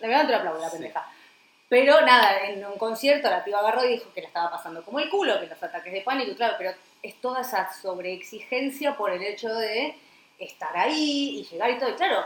Me 0.00 0.08
levanto 0.08 0.32
el 0.32 0.38
aplauso, 0.40 0.60
la 0.60 0.70
Sí. 0.70 0.76
pendeja. 0.78 1.06
Pero 1.68 2.00
nada, 2.00 2.40
en 2.46 2.64
un 2.66 2.76
concierto 2.76 3.30
la 3.30 3.44
piba 3.44 3.60
agarró 3.60 3.84
y 3.84 3.90
dijo 3.92 4.12
que 4.12 4.22
la 4.22 4.28
estaba 4.28 4.50
pasando 4.50 4.82
como 4.84 4.98
el 4.98 5.08
culo, 5.08 5.38
que 5.40 5.46
los 5.46 5.62
ataques 5.62 5.92
de 5.92 6.00
pánico, 6.00 6.34
claro, 6.36 6.54
pero 6.58 6.72
es 7.04 7.20
toda 7.20 7.42
esa 7.42 7.72
sobreexigencia 7.72 8.96
por 8.96 9.10
el 9.10 9.22
hecho 9.22 9.54
de 9.54 9.94
estar 10.38 10.74
ahí 10.76 11.38
y 11.38 11.44
llegar 11.44 11.70
y 11.70 11.78
todo. 11.78 11.90
Y 11.90 11.94
claro, 11.94 12.24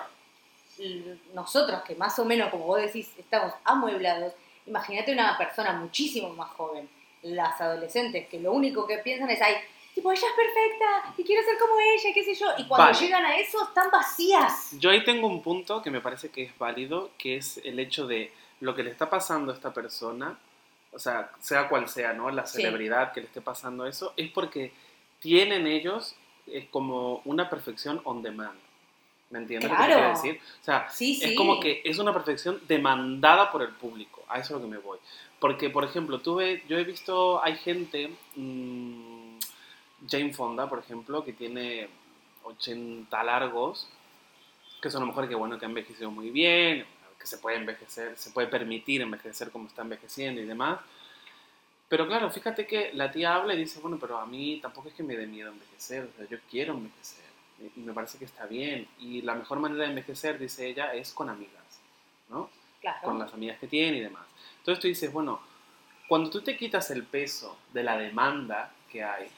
nosotros 1.35 1.83
que 1.83 1.97
más 1.97 2.19
o 2.19 2.25
menos, 2.25 2.51
como 2.51 2.67
vos 2.67 2.81
decís, 2.81 3.13
estamos 3.19 3.53
amueblados, 3.65 4.33
imagínate 4.67 5.13
una 5.13 5.37
persona 5.37 5.73
muchísimo 5.73 6.29
más 6.31 6.51
joven, 6.53 6.89
las 7.23 7.61
adolescentes, 7.61 8.29
que 8.29 8.39
lo 8.39 8.53
único 8.53 8.87
que 8.87 8.99
piensan 8.99 9.29
es, 9.31 9.43
ay, 9.43 9.55
tipo, 9.95 10.13
ella 10.13 10.29
es 10.29 10.35
perfecta 10.35 11.15
y 11.17 11.25
quiero 11.25 11.43
ser 11.43 11.59
como 11.59 11.75
ella, 11.81 12.11
qué 12.15 12.23
sé 12.25 12.35
yo. 12.35 12.47
Y 12.59 12.69
cuando 12.69 12.93
Vale. 12.93 12.99
llegan 12.99 13.25
a 13.25 13.37
eso, 13.37 13.61
están 13.65 13.91
vacías. 13.91 14.71
Yo 14.79 14.91
ahí 14.91 15.03
tengo 15.03 15.27
un 15.27 15.43
punto 15.43 15.83
que 15.83 15.91
me 15.91 16.01
parece 16.01 16.31
que 16.31 16.45
es 16.45 16.57
válido, 16.57 17.11
que 17.19 17.37
es 17.37 17.59
el 17.65 17.81
hecho 17.81 18.07
de 18.07 18.33
lo 18.61 18.77
que 18.77 18.85
le 18.85 18.91
está 18.91 19.11
pasando 19.11 19.51
a 19.51 19.57
esta 19.57 19.73
persona, 19.73 20.39
o 20.99 21.01
sea, 21.01 21.31
sea 21.39 21.69
cual 21.69 21.89
sea, 21.89 22.13
¿no? 22.13 22.29
La 22.31 22.45
Sí. 22.45 22.57
celebridad 22.61 23.13
que 23.13 23.21
le 23.21 23.27
esté 23.29 23.41
pasando 23.41 23.87
eso, 23.87 24.13
es 24.17 24.29
porque 24.33 24.73
tienen 25.21 25.67
ellos 25.69 26.17
eh, 26.49 26.67
como 26.73 27.21
una 27.25 27.49
perfección 27.49 28.01
on 28.05 28.21
demand. 28.23 28.59
¿Me 29.31 29.39
entiendes 29.39 29.71
lo 29.71 29.77
que 29.77 29.83
te 29.83 29.87
Claro. 29.87 30.01
quiero 30.01 30.17
decir? 30.17 30.41
O 30.61 30.65
sea, 30.65 30.89
Sí, 30.91 31.15
sí. 31.15 31.25
es 31.27 31.37
como 31.37 31.61
que 31.61 31.83
es 31.85 31.99
una 31.99 32.13
perfección 32.13 32.61
demandada 32.67 33.53
por 33.53 33.63
el 33.63 33.69
público. 33.69 34.25
A 34.29 34.39
eso 34.41 34.57
es 34.57 34.61
lo 34.63 34.67
que 34.67 34.73
me 34.75 34.79
voy. 34.79 34.99
Porque, 35.39 35.71
por 35.71 35.85
ejemplo, 35.85 36.19
tuve, 36.21 36.65
yo 36.69 36.79
he 36.79 36.85
visto, 36.85 37.41
hay 37.45 37.55
gente, 37.59 38.11
mm, 38.35 39.39
Jane 40.11 40.33
Fonda, 40.33 40.69
por 40.69 40.79
ejemplo, 40.81 41.23
que 41.25 41.33
tiene 41.35 41.89
80 42.45 43.23
largos, 43.23 43.89
que 44.81 44.91
son 44.91 45.03
a 45.03 45.05
lo 45.05 45.09
mejor 45.13 45.29
que, 45.29 45.35
bueno, 45.35 45.59
que 45.59 45.67
ha 45.67 45.69
envejecido 45.69 46.11
muy 46.11 46.31
bien, 46.31 46.87
se 47.29 47.39
puede 47.39 47.57
envejecer, 47.57 48.17
se 48.17 48.31
puede 48.31 48.49
permitir 48.49 49.03
envejecer 49.03 49.51
como 49.51 49.69
está 49.69 49.83
envejeciendo 49.83 50.41
y 50.41 50.47
demás. 50.47 50.81
Pero 51.89 52.07
claro, 52.07 52.31
fíjate 52.31 52.67
que 52.67 52.93
la 52.93 53.11
tía 53.11 53.35
habla 53.35 53.55
y 53.55 53.59
dice, 53.59 53.81
bueno, 53.81 53.99
pero 54.01 54.19
a 54.19 54.27
mí 54.27 54.59
tampoco 54.61 54.89
es 54.89 54.95
que 54.95 55.03
me 55.03 55.17
dé 55.17 55.27
miedo 55.27 55.51
envejecer, 55.51 56.09
o 56.13 56.17
sea, 56.17 56.29
yo 56.29 56.39
quiero 56.51 56.75
envejecer 56.75 57.25
y 57.77 57.81
me 57.81 57.93
parece 57.93 58.19
que 58.19 58.25
está 58.25 58.47
bien. 58.47 58.87
Y 58.99 59.23
la 59.23 59.35
mejor 59.35 59.59
manera 59.59 59.85
de 59.85 59.91
envejecer, 59.91 60.39
dice 60.39 60.67
ella, 60.67 60.95
es 60.95 61.13
con 61.13 61.29
amigas, 61.29 61.81
¿no? 62.29 62.51
Claro. 62.81 62.99
Con 63.03 63.19
las 63.19 63.33
amigas 63.33 63.59
que 63.59 63.67
tiene 63.67 63.99
y 63.99 64.01
demás. 64.01 64.27
Entonces 64.59 64.81
tú 64.81 64.89
dices, 64.89 65.13
bueno, 65.13 65.41
cuando 66.09 66.31
tú 66.31 66.43
te 66.43 66.57
quitas 66.57 66.91
el 66.91 67.05
peso 67.05 67.59
de 67.73 67.83
la 67.83 67.99
demanda 67.99 68.73
que 68.91 69.03
hay, 69.03 69.29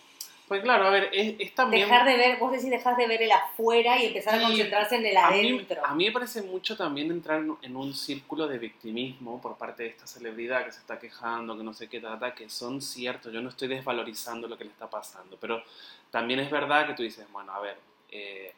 pues 0.50 0.62
claro, 0.64 0.88
a 0.88 0.90
ver, 0.90 1.10
es, 1.12 1.36
es 1.38 1.54
también... 1.54 1.88
Dejar 1.88 2.04
de 2.04 2.16
ver, 2.16 2.36
vos 2.40 2.50
decís, 2.50 2.70
dejas 2.70 2.96
de 2.96 3.06
ver 3.06 3.22
el 3.22 3.30
afuera 3.30 3.96
y 4.02 4.06
empezar 4.06 4.34
a 4.34 4.42
concentrarse 4.42 4.96
en 4.96 5.06
el 5.06 5.16
a 5.16 5.30
mí, 5.30 5.38
adentro. 5.52 5.86
a 5.86 5.94
mí 5.94 6.06
me 6.06 6.10
parece 6.10 6.42
mucho 6.42 6.76
también 6.76 7.08
entrar 7.12 7.38
en- 7.38 7.56
en 7.62 7.76
un 7.76 7.94
círculo 7.94 8.48
de 8.48 8.58
victimismo 8.58 9.40
por 9.40 9.56
parte 9.56 9.84
de 9.84 9.90
esta 9.90 10.08
celebridad 10.08 10.64
que 10.64 10.72
se 10.72 10.80
está 10.80 10.98
quejando, 10.98 11.56
que 11.56 11.62
no 11.62 11.72
sé 11.72 11.88
qué, 11.88 12.00
trata, 12.00 12.34
que 12.34 12.50
son 12.50 12.82
ciertos. 12.82 13.32
Yo 13.32 13.40
no 13.40 13.48
estoy 13.50 13.68
desvalorizando 13.68 14.48
lo 14.48 14.58
que 14.58 14.64
le 14.64 14.70
está 14.70 14.90
pasando, 14.90 15.36
pero 15.40 15.62
también 16.10 16.40
es 16.40 16.50
verdad 16.50 16.88
que 16.88 16.94
tú 16.94 17.04
dices, 17.04 17.24
bueno, 17.30 17.52
a 17.52 17.60
ver, 17.60 17.76
eh, 18.10 18.52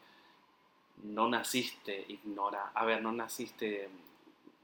no 1.03 1.29
naciste 1.29 2.07
ignora, 2.09 2.71
a 2.75 2.87
ver, 2.87 3.03
no 3.03 3.13
naciste 3.13 3.91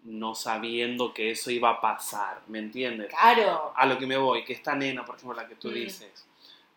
no 0.05 0.35
sabiendo 0.35 1.12
que 1.12 1.33
eso 1.33 1.51
iba 1.51 1.69
a 1.69 1.81
pasar, 1.83 2.41
¿me 2.47 2.59
entiendes? 2.61 3.09
Claro. 3.11 3.75
A 3.77 3.85
lo 3.85 3.99
que 3.99 4.07
me 4.07 4.17
voy, 4.17 4.45
que 4.45 4.55
esta 4.55 4.75
nena, 4.75 5.05
por 5.05 5.17
ejemplo, 5.17 5.37
la 5.37 5.47
que 5.47 5.57
tú 5.57 5.69
Mm. 5.69 5.75
dices, 5.75 6.25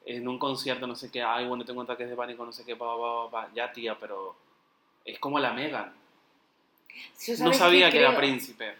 en 0.05 0.27
un 0.27 0.39
concierto, 0.39 0.87
no 0.87 0.95
sé 0.95 1.11
qué, 1.11 1.21
ay, 1.21 1.47
bueno, 1.47 1.63
tengo 1.65 1.81
ataques 1.81 2.09
de 2.09 2.15
pánico, 2.15 2.45
no 2.45 2.51
sé 2.51 2.65
qué, 2.65 2.75
pa, 2.75 2.85
pa, 2.85 3.29
pa, 3.29 3.31
pa, 3.47 3.53
ya 3.53 3.71
tía, 3.71 3.97
pero 3.99 4.35
es 5.05 5.19
como 5.19 5.39
la 5.39 5.53
Megan. 5.53 5.93
No 7.17 7.35
¿sabes 7.35 7.57
sabía 7.57 7.89
que 7.91 7.99
era 7.99 8.15
príncipe. 8.15 8.73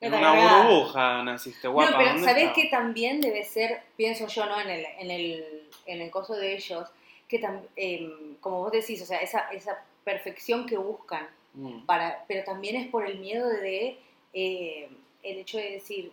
En 0.00 0.12
una 0.12 0.32
burbuja 0.66 1.22
naciste 1.22 1.66
guapa. 1.66 1.90
no, 1.92 1.96
pero 1.96 2.10
¿dónde 2.10 2.24
¿sabés 2.26 2.44
está? 2.44 2.54
que 2.54 2.68
también 2.68 3.20
debe 3.20 3.42
ser, 3.44 3.82
pienso 3.96 4.26
yo, 4.26 4.44
¿no? 4.46 4.60
En 4.60 4.68
el, 4.68 4.84
en 4.98 5.10
el, 5.10 5.68
en 5.86 6.00
el 6.02 6.10
coso 6.10 6.34
de 6.34 6.54
ellos, 6.56 6.88
que 7.26 7.40
tam- 7.40 7.62
em, 7.76 8.34
como 8.36 8.58
vos 8.58 8.72
decís, 8.72 9.00
o 9.02 9.06
sea, 9.06 9.18
esa, 9.18 9.50
esa 9.50 9.82
perfección 10.04 10.66
que 10.66 10.76
buscan, 10.76 11.26
Mm, 11.56 11.86
para, 11.86 12.24
pero 12.26 12.42
también 12.42 12.74
es 12.74 12.88
por 12.88 13.06
el 13.06 13.20
miedo 13.20 13.48
de 13.48 13.96
eh, 14.32 14.88
el 15.22 15.38
hecho 15.38 15.56
de 15.56 15.70
decir, 15.70 16.10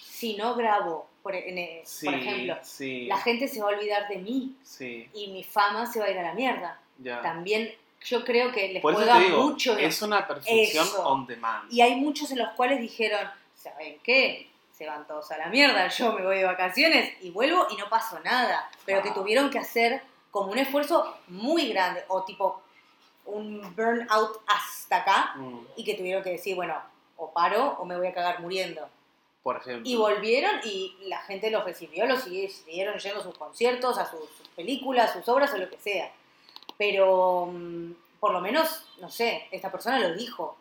si 0.00 0.36
no 0.36 0.54
grabo, 0.54 1.06
por, 1.22 1.34
en, 1.34 1.58
eh, 1.58 1.82
sí, 1.84 2.06
por 2.06 2.14
ejemplo, 2.14 2.56
sí, 2.62 3.06
la 3.06 3.18
gente 3.18 3.46
se 3.48 3.60
va 3.60 3.70
a 3.70 3.74
olvidar 3.76 4.08
de 4.08 4.18
mí 4.18 4.56
sí, 4.62 5.08
y 5.14 5.28
mi 5.28 5.44
fama 5.44 5.86
se 5.86 6.00
va 6.00 6.06
a 6.06 6.10
ir 6.10 6.18
a 6.18 6.22
la 6.22 6.34
mierda. 6.34 6.80
ya. 6.98 7.22
También 7.22 7.72
yo 8.04 8.24
creo 8.24 8.50
que 8.50 8.72
les 8.72 8.82
Por 8.82 8.94
juega 8.94 9.18
digo, 9.20 9.42
mucho. 9.44 9.76
es 9.78 10.02
una 10.02 10.26
perfección 10.26 10.84
Eso. 10.84 11.06
on 11.06 11.24
demand. 11.26 11.72
Y 11.72 11.80
hay 11.82 11.94
muchos 11.96 12.30
en 12.32 12.38
los 12.38 12.50
cuales 12.54 12.80
dijeron, 12.80 13.30
¿saben 13.54 13.98
qué? 14.02 14.48
Se 14.76 14.86
van 14.86 15.06
todos 15.06 15.30
a 15.30 15.38
la 15.38 15.46
mierda, 15.46 15.86
yo 15.88 16.12
me 16.14 16.24
voy 16.24 16.38
de 16.38 16.44
vacaciones 16.44 17.12
y 17.22 17.30
vuelvo 17.30 17.68
y 17.70 17.76
no 17.76 17.88
pasó 17.88 18.18
nada. 18.20 18.68
Pero 18.84 19.02
que 19.02 19.12
tuvieron 19.12 19.50
que 19.50 19.58
hacer 19.60 20.02
como 20.32 20.50
un 20.50 20.58
esfuerzo 20.58 21.16
muy 21.28 21.68
grande 21.68 22.02
o 22.08 22.24
tipo 22.24 22.60
un 23.26 23.60
burnout 23.76 24.40
hasta 24.48 24.96
acá 24.96 25.34
Mm, 25.36 25.58
y 25.76 25.84
que 25.84 25.94
tuvieron 25.94 26.24
que 26.24 26.30
decir, 26.30 26.56
bueno, 26.56 26.74
o 27.16 27.30
paro 27.32 27.76
o 27.78 27.84
me 27.84 27.96
voy 27.96 28.08
a 28.08 28.12
cagar 28.14 28.40
muriendo. 28.40 28.88
Por 29.42 29.56
ejemplo. 29.56 29.88
Y 29.88 29.96
volvieron 29.96 30.60
y 30.64 30.94
la 31.06 31.18
gente 31.22 31.50
los 31.50 31.64
recibió, 31.64 32.06
los 32.06 32.22
siguieron 32.22 32.98
yendo 32.98 33.20
a 33.20 33.22
sus 33.22 33.36
conciertos, 33.36 33.98
a 33.98 34.08
sus, 34.10 34.20
películas, 34.54 35.12
sus 35.12 35.28
obras 35.28 35.52
o 35.54 35.58
lo 35.58 35.68
que 35.68 35.78
sea. 35.78 36.12
Pero 36.76 37.46
mm, 37.52 37.92
por 38.20 38.32
lo 38.32 38.40
menos, 38.40 38.86
no 39.00 39.10
sé, 39.10 39.48
esta 39.50 39.70
persona 39.72 39.98
lo 39.98 40.14
dijo. 40.14 40.56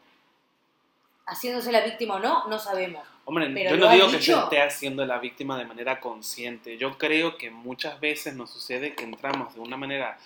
Haciéndose 1.26 1.72
la 1.72 1.82
víctima 1.82 2.16
o 2.16 2.20
no, 2.20 2.48
no 2.48 2.58
sabemos. 2.58 3.06
Hombre, 3.26 3.50
Pero 3.54 3.72
yo 3.72 3.78
no 3.78 3.92
digo 3.92 4.06
que 4.08 4.14
se 4.14 4.18
dicho. 4.18 4.44
esté 4.44 4.62
haciendo 4.62 5.06
la 5.06 5.20
víctima 5.20 5.58
de 5.58 5.66
manera 5.66 6.00
consciente. 6.00 6.78
Yo 6.78 6.98
creo 6.98 7.38
que 7.38 7.52
muchas 7.52 8.00
veces 8.00 8.36
nos 8.36 8.50
sucede 8.50 8.96
que 8.96 9.04
entramos 9.04 9.54
de 9.54 9.62
una 9.62 9.78
manera 9.78 10.18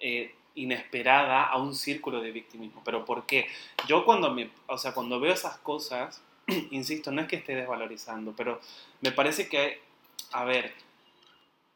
eh, 0.00 0.34
inesperada 0.56 1.44
a 1.44 1.56
un 1.58 1.74
círculo 1.74 2.20
de 2.20 2.32
victimismo. 2.32 2.82
¿Pero 2.84 3.04
por 3.04 3.24
qué? 3.24 3.46
Yo 3.86 4.04
cuando, 4.04 4.32
me, 4.32 4.50
o 4.66 4.76
sea, 4.76 4.92
cuando 4.92 5.20
veo 5.20 5.32
esas 5.32 5.58
cosas, 5.58 6.20
insisto, 6.70 7.10
no 7.10 7.22
es 7.22 7.28
que 7.28 7.36
esté 7.36 7.54
desvalorizando, 7.54 8.32
pero 8.36 8.60
me 9.00 9.12
parece 9.12 9.48
que, 9.48 9.80
a 10.32 10.44
ver, 10.44 10.72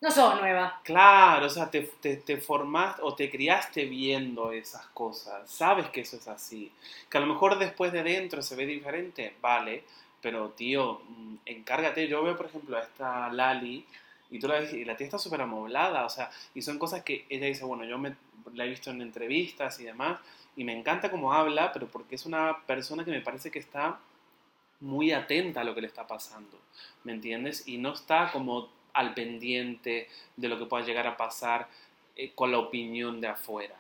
No 0.01 0.11
sos 0.11 0.41
nueva. 0.41 0.81
Claro, 0.85 1.47
o 1.47 1.51
sea, 1.51 1.71
te, 1.71 1.81
te, 2.01 2.17
te 2.17 2.37
formaste 2.37 3.01
o 3.03 3.15
te 3.15 3.31
criaste 3.31 3.87
viendo 3.87 4.53
esas 4.53 4.87
cosas, 4.89 5.51
sabes 5.51 5.89
que 5.91 6.03
eso 6.03 6.17
es 6.17 6.29
así. 6.29 6.71
Que 7.11 7.19
a 7.19 7.21
lo 7.21 7.27
mejor 7.27 7.59
después 7.59 7.93
de 7.93 8.03
dentro 8.03 8.43
se 8.43 8.57
ve 8.57 8.67
diferente, 8.67 9.35
vale, 9.41 9.85
pero 10.21 10.51
tío, 10.51 11.01
mm, 11.09 11.37
encárgate. 11.47 12.09
Yo 12.09 12.23
veo, 12.23 12.37
por 12.37 12.47
ejemplo, 12.47 12.77
a 12.77 12.83
esta 12.83 13.29
Lali 13.31 13.87
y 14.31 14.39
tú 14.39 14.49
la 14.49 14.61
ves 14.61 14.73
y 14.73 14.85
la 14.85 14.97
tía 14.97 15.07
está 15.07 15.19
súper 15.19 15.41
amoblada, 15.41 16.05
o 16.05 16.11
sea, 16.11 16.31
y 16.55 16.63
son 16.63 16.79
cosas 16.79 17.03
que 17.03 17.25
ella 17.29 17.47
dice, 17.47 17.65
bueno, 17.65 17.85
yo 17.85 17.99
me, 17.99 18.17
la 18.55 18.65
he 18.65 18.69
visto 18.69 18.91
en 18.91 19.03
entrevistas 19.03 19.79
y 19.81 19.85
demás, 19.85 20.21
y 20.57 20.65
me 20.65 20.77
encanta 20.77 21.11
cómo 21.11 21.33
habla, 21.33 21.73
pero 21.73 21.87
porque 21.87 22.17
es 22.17 22.27
una 22.27 22.59
persona 22.67 23.05
que 23.05 23.11
me 23.11 23.21
parece 23.21 23.51
que 23.51 23.59
está 23.59 23.99
muy 24.81 25.13
atenta 25.13 25.61
a 25.61 25.65
lo 25.65 25.75
que 25.75 25.81
le 25.81 25.87
está 25.87 26.07
pasando, 26.07 26.59
¿me 27.05 27.13
entiendes? 27.13 27.67
Y 27.67 27.79
no 27.79 27.93
está 27.93 28.31
como 28.33 28.69
al 28.93 29.15
pendiente 29.15 30.09
de 30.37 30.49
lo 30.49 30.59
que 30.59 30.67
pueda 30.67 30.85
llegar 30.85 31.07
a 31.07 31.17
pasar 31.17 31.69
eh, 32.17 32.33
con 32.35 32.51
la 32.51 32.59
opinión 32.59 33.21
de 33.21 33.29
afuera. 33.29 33.75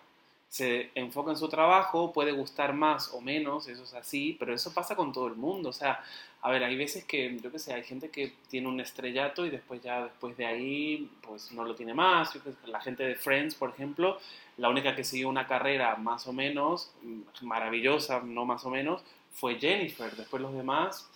Se 0.48 0.90
enfoca 0.94 1.32
en 1.32 1.36
su 1.36 1.48
trabajo, 1.48 2.12
puede 2.12 2.32
gustar 2.32 2.72
más 2.72 3.12
o 3.12 3.20
menos, 3.20 3.68
eso 3.68 3.82
es 3.82 3.94
así, 3.94 4.36
pero 4.38 4.54
eso 4.54 4.72
pasa 4.72 4.94
con 4.94 5.12
todo 5.12 5.26
el 5.26 5.34
mundo. 5.34 5.70
O 5.70 5.72
sea, 5.72 6.02
a 6.40 6.50
ver, 6.50 6.62
hay 6.64 6.76
veces 6.76 7.04
que, 7.04 7.38
yo 7.42 7.50
qué 7.50 7.58
sé, 7.58 7.74
hay 7.74 7.82
gente 7.82 8.10
que 8.10 8.32
tiene 8.48 8.68
un 8.68 8.78
estrellato 8.80 9.44
y 9.44 9.50
después 9.50 9.82
ya, 9.82 10.04
después 10.04 10.36
de 10.36 10.46
ahí, 10.46 11.10
pues 11.20 11.50
no 11.52 11.64
lo 11.64 11.74
tiene 11.74 11.92
más. 11.92 12.38
La 12.66 12.80
gente 12.80 13.02
de 13.02 13.16
Friends, 13.16 13.54
por 13.54 13.70
ejemplo, 13.70 14.18
la 14.56 14.68
única 14.68 14.94
que 14.94 15.04
siguió 15.04 15.28
una 15.28 15.46
carrera 15.46 15.96
más 15.96 16.26
o 16.26 16.32
menos, 16.32 16.92
mm, 17.02 17.46
maravillosa, 17.46 18.20
no 18.20 18.44
más 18.44 18.64
o 18.64 18.70
menos, 18.70 19.02
fue 19.36 19.58
Jennifer. 19.58 20.14
Después 20.16 20.42
los 20.42 20.52
demás, 20.52 21.08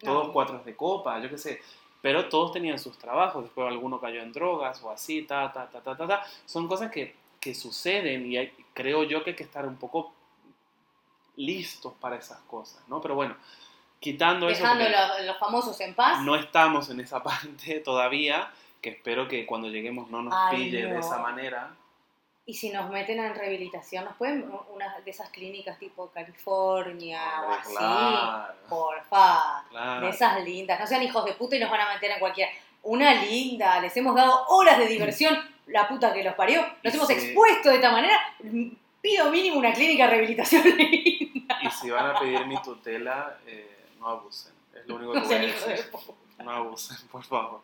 todos 0.00 0.28
No. 0.28 0.32
cuatro 0.32 0.58
de 0.64 0.76
copa, 0.76 1.18
yo 1.18 1.28
qué 1.28 1.38
sé. 1.38 1.60
Pero 2.00 2.28
todos 2.28 2.52
tenían 2.52 2.78
sus 2.78 2.96
trabajos, 2.96 3.42
después 3.42 3.66
alguno 3.66 3.98
cayó 4.00 4.22
en 4.22 4.32
drogas 4.32 4.80
o 4.84 4.90
así, 4.90 5.22
ta, 5.22 5.52
ta, 5.52 5.68
ta, 5.68 5.80
ta, 5.82 5.96
ta, 5.96 6.06
ta. 6.06 6.24
Son 6.46 6.68
cosas 6.68 6.90
que, 6.92 7.16
que 7.40 7.54
suceden 7.54 8.30
y 8.30 8.36
hay- 8.36 8.52
creo 8.72 9.02
yo 9.02 9.24
que 9.24 9.30
hay 9.30 9.36
que 9.36 9.42
estar 9.42 9.66
un 9.66 9.76
poco 9.76 10.12
listos 11.36 11.92
para 12.00 12.16
esas 12.16 12.38
cosas, 12.42 12.82
¿no? 12.88 13.00
Pero 13.00 13.14
bueno, 13.14 13.36
quitando 14.00 14.48
eso, 14.48 14.62
Dejando 14.62 14.84
los, 15.26 15.38
famosos 15.38 15.80
en 15.80 15.94
paz. 15.94 16.20
no 16.22 16.36
estamos 16.36 16.88
en 16.90 17.00
esa 17.00 17.22
parte 17.22 17.80
todavía, 17.80 18.52
que 18.80 18.90
espero 18.90 19.26
que 19.26 19.44
cuando 19.46 19.68
lleguemos 19.68 20.08
no 20.10 20.22
nos 20.22 20.34
Ay, 20.36 20.56
pille 20.56 20.86
de 20.86 20.98
esa 21.00 21.18
manera. 21.18 21.74
Y 22.48 22.54
si 22.54 22.70
nos 22.70 22.88
meten 22.88 23.20
en 23.20 23.34
rehabilitación, 23.34 24.06
nos 24.06 24.16
pueden 24.16 24.50
una 24.74 24.98
de 25.00 25.10
esas 25.10 25.28
clínicas 25.28 25.78
tipo 25.78 26.08
California 26.08 27.20
o 27.46 27.52
así. 27.52 27.74
claro, 27.76 28.54
Porfa. 28.70 29.64
claro. 29.68 30.06
De 30.06 30.08
esas 30.12 30.42
lindas. 30.42 30.80
No 30.80 30.86
sean 30.86 31.02
hijos 31.02 31.26
de 31.26 31.34
puta 31.34 31.56
y 31.56 31.60
nos 31.60 31.70
van 31.70 31.82
a 31.82 31.92
meter 31.92 32.10
en 32.10 32.18
cualquiera. 32.18 32.50
Una 32.84 33.12
linda. 33.22 33.78
Les 33.80 33.94
hemos 33.98 34.14
dado 34.16 34.46
horas 34.48 34.78
de 34.78 34.86
diversión. 34.86 35.38
La 35.66 35.86
puta 35.86 36.14
que 36.14 36.24
los 36.24 36.34
parió. 36.36 36.62
Nos 36.82 36.94
Y 36.94 36.96
hemos 36.96 37.08
sí. 37.08 37.12
expuesto 37.12 37.68
de 37.68 37.74
esta 37.74 37.92
manera. 37.92 38.16
Pido 39.02 39.30
mínimo 39.30 39.58
una 39.58 39.74
clínica 39.74 40.04
de 40.04 40.10
rehabilitación. 40.12 40.62
Y 41.60 41.70
si 41.70 41.90
van 41.90 42.06
a 42.14 42.18
pedir 42.18 42.46
mi 42.46 42.60
tutela, 42.62 43.36
eh, 43.46 43.84
no 43.98 44.06
abusen. 44.06 44.52
Es 44.74 44.86
lo 44.86 44.94
único 44.96 45.12
que 45.12 45.18
No 45.20 45.24
voy 45.26 45.34
a 45.34 45.38
de 45.38 45.46
decir. 45.48 45.90
No 46.44 46.50
abusen, 46.50 46.96
por 47.08 47.24
favor. 47.24 47.60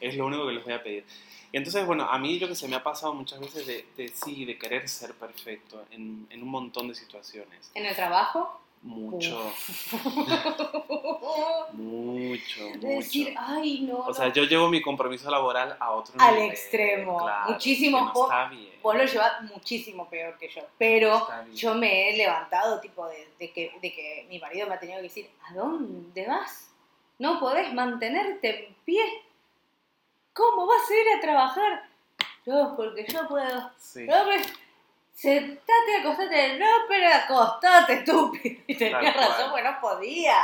Es 0.00 0.16
lo 0.16 0.26
único 0.26 0.46
que 0.46 0.52
les 0.54 0.64
voy 0.64 0.72
a 0.74 0.82
pedir. 0.82 1.04
Y 1.52 1.56
entonces, 1.56 1.86
bueno, 1.86 2.04
a 2.10 2.18
mí 2.18 2.38
yo 2.38 2.48
que 2.48 2.54
sé, 2.54 2.68
me 2.68 2.76
ha 2.76 2.82
pasado 2.82 3.14
muchas 3.14 3.40
veces 3.40 3.66
de, 3.66 3.86
de 3.96 4.08
sí, 4.08 4.44
de 4.44 4.58
querer 4.58 4.88
ser 4.88 5.14
perfecto 5.14 5.84
en, 5.90 6.26
en 6.30 6.42
un 6.42 6.48
montón 6.48 6.88
de 6.88 6.94
situaciones. 6.94 7.70
En 7.74 7.86
el 7.86 7.94
trabajo. 7.94 8.60
Mucho, 8.82 9.52
mucho, 11.72 12.64
De 12.64 12.70
mucho. 12.76 12.86
decir, 12.86 13.34
ay, 13.36 13.80
no. 13.80 13.98
O 13.98 14.06
no. 14.08 14.14
sea, 14.14 14.32
yo 14.32 14.44
llevo 14.44 14.68
mi 14.68 14.80
compromiso 14.82 15.30
laboral 15.30 15.76
a 15.80 15.90
otro 15.92 16.14
Al 16.18 16.34
nivel. 16.34 16.50
extremo. 16.50 17.18
claro, 17.22 17.52
Muchísimo 17.52 18.00
no 18.14 18.22
está 18.24 18.48
bien. 18.48 18.70
Vos 18.82 18.94
lo 18.96 19.04
llevas 19.04 19.42
muchísimo 19.42 20.08
peor 20.08 20.38
que 20.38 20.48
yo. 20.48 20.62
Pero 20.78 21.26
yo 21.54 21.74
me 21.74 22.10
he 22.10 22.16
levantado, 22.16 22.80
tipo, 22.80 23.06
de, 23.08 23.28
de 23.38 23.52
que, 23.52 23.72
de 23.80 23.92
que 23.92 24.26
mi 24.28 24.38
marido 24.38 24.66
me 24.68 24.74
ha 24.74 24.78
tenido 24.80 24.98
que 24.98 25.04
decir, 25.04 25.30
¿a 25.48 25.54
dónde 25.54 26.26
vas? 26.26 26.70
No 27.18 27.40
podés 27.40 27.72
mantenerte 27.72 28.66
en 28.68 28.74
pie. 28.84 29.02
¿Cómo 30.36 30.66
vas 30.66 30.82
a 30.90 30.94
ir 30.94 31.16
a 31.16 31.20
trabajar? 31.20 31.84
No, 32.44 32.76
porque 32.76 33.06
yo 33.08 33.26
puedo. 33.26 33.70
Sí. 33.78 34.04
No, 34.06 34.14
pero 34.26 34.44
sentate, 35.14 35.96
acostate. 36.00 36.58
No, 36.58 36.66
pero 36.88 37.08
acostate, 37.08 37.92
estúpido. 37.94 38.60
Y 38.66 38.74
tenía 38.76 39.00
Tal 39.00 39.14
razón, 39.14 39.50
porque 39.50 39.64
no 39.64 39.80
podía. 39.80 40.36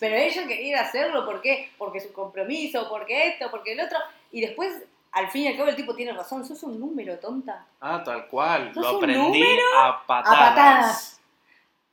Pero 0.00 0.14
ella 0.16 0.46
quería 0.46 0.80
hacerlo, 0.82 1.24
¿por 1.26 1.40
qué? 1.42 1.72
Porque 1.76 2.00
su 2.00 2.12
compromiso, 2.12 2.88
porque 2.88 3.28
esto, 3.28 3.50
porque 3.50 3.72
el 3.72 3.80
otro. 3.80 3.98
Y 4.30 4.40
después, 4.40 4.72
al 5.10 5.28
fin 5.30 5.42
y 5.42 5.48
al 5.48 5.56
cabo, 5.56 5.68
el 5.68 5.76
tipo 5.76 5.94
tiene 5.94 6.12
razón. 6.12 6.46
Sos 6.46 6.62
un 6.62 6.78
número, 6.78 7.18
tonta. 7.18 7.66
Ah, 7.80 8.02
tal 8.04 8.28
cual. 8.28 8.72
¿Sos 8.72 8.84
Lo 8.84 8.90
un 8.92 8.96
aprendí 8.98 9.40
número? 9.40 9.62
a 9.80 10.06
patadas. 10.06 10.38
A 10.38 10.48
patadas. 10.48 11.17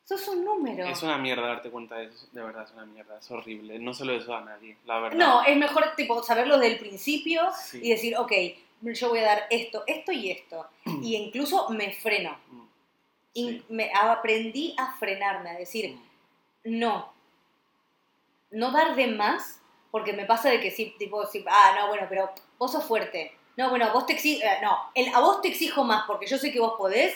Sos 0.06 0.28
un 0.28 0.46
número. 0.46 0.86
Es 0.86 1.02
una 1.02 1.18
mierda 1.18 1.48
darte 1.48 1.72
cuenta 1.72 1.96
de 1.96 2.06
eso. 2.06 2.28
De 2.32 2.42
verdad, 2.44 2.64
es 2.64 2.72
una 2.74 2.86
mierda. 2.86 3.18
Es 3.18 3.30
horrible. 3.32 3.80
No 3.80 3.92
se 3.94 4.06
lo 4.06 4.14
deseo 4.14 4.36
a 4.36 4.42
nadie, 4.42 4.78
la 4.86 5.00
verdad. 5.00 5.18
No, 5.18 5.44
es 5.44 5.58
mejor 5.58 5.84
tipo 5.96 6.22
saberlo 6.22 6.58
desde 6.60 6.74
el 6.74 6.80
principio 6.80 7.42
Sí. 7.54 7.80
y 7.84 7.90
decir, 7.90 8.16
ok, 8.18 8.32
yo 8.82 9.10
voy 9.10 9.20
a 9.20 9.24
dar 9.26 9.48
esto, 9.50 9.84
esto 9.88 10.12
y 10.12 10.30
esto. 10.30 10.68
y 11.02 11.16
incluso 11.16 11.70
me 11.70 11.92
freno. 11.92 12.38
Mm, 12.50 12.66
Y 13.38 13.64
me 13.70 13.92
aprendí 13.94 14.76
a 14.78 14.94
frenarme, 14.94 15.50
a 15.50 15.54
decir, 15.58 15.96
Mm. 16.64 16.80
no. 16.80 17.14
No 18.52 18.72
dar 18.72 18.96
de 18.96 19.08
más, 19.08 19.60
porque 19.92 20.14
me 20.14 20.26
pasa 20.26 20.50
de 20.50 20.60
que 20.62 20.72
sí, 20.72 20.96
tipo, 21.00 21.26
sí, 21.26 21.44
ah, 21.50 21.74
no, 21.80 21.88
bueno, 21.88 22.06
pero 22.08 22.30
vos 22.58 22.72
sos 22.72 22.86
fuerte. 22.86 23.36
No, 23.58 23.70
bueno, 23.70 23.92
vos 23.92 24.06
te 24.06 24.14
exijo, 24.14 24.46
no, 24.62 24.78
el, 24.94 25.14
a 25.14 25.20
vos 25.20 25.42
te 25.42 25.48
exijo 25.48 25.84
más 25.84 26.04
porque 26.06 26.28
yo 26.28 26.38
sé 26.38 26.52
que 26.52 26.60
vos 26.60 26.74
podés. 26.78 27.16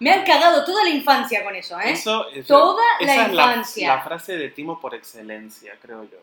Me 0.00 0.10
han 0.12 0.24
cagado 0.24 0.64
toda 0.64 0.82
la 0.84 0.90
infancia 0.90 1.44
con 1.44 1.54
eso, 1.54 1.78
¿eh? 1.78 1.92
Eso, 1.92 2.26
Toda 2.46 2.82
la 3.00 3.12
esa 3.12 3.26
es 3.26 3.32
la, 3.34 3.42
infancia. 3.44 3.96
la 3.96 4.02
frase 4.02 4.36
de 4.36 4.48
Timo 4.48 4.80
por 4.80 4.94
excelencia, 4.94 5.74
creo 5.80 6.04
yo. 6.04 6.18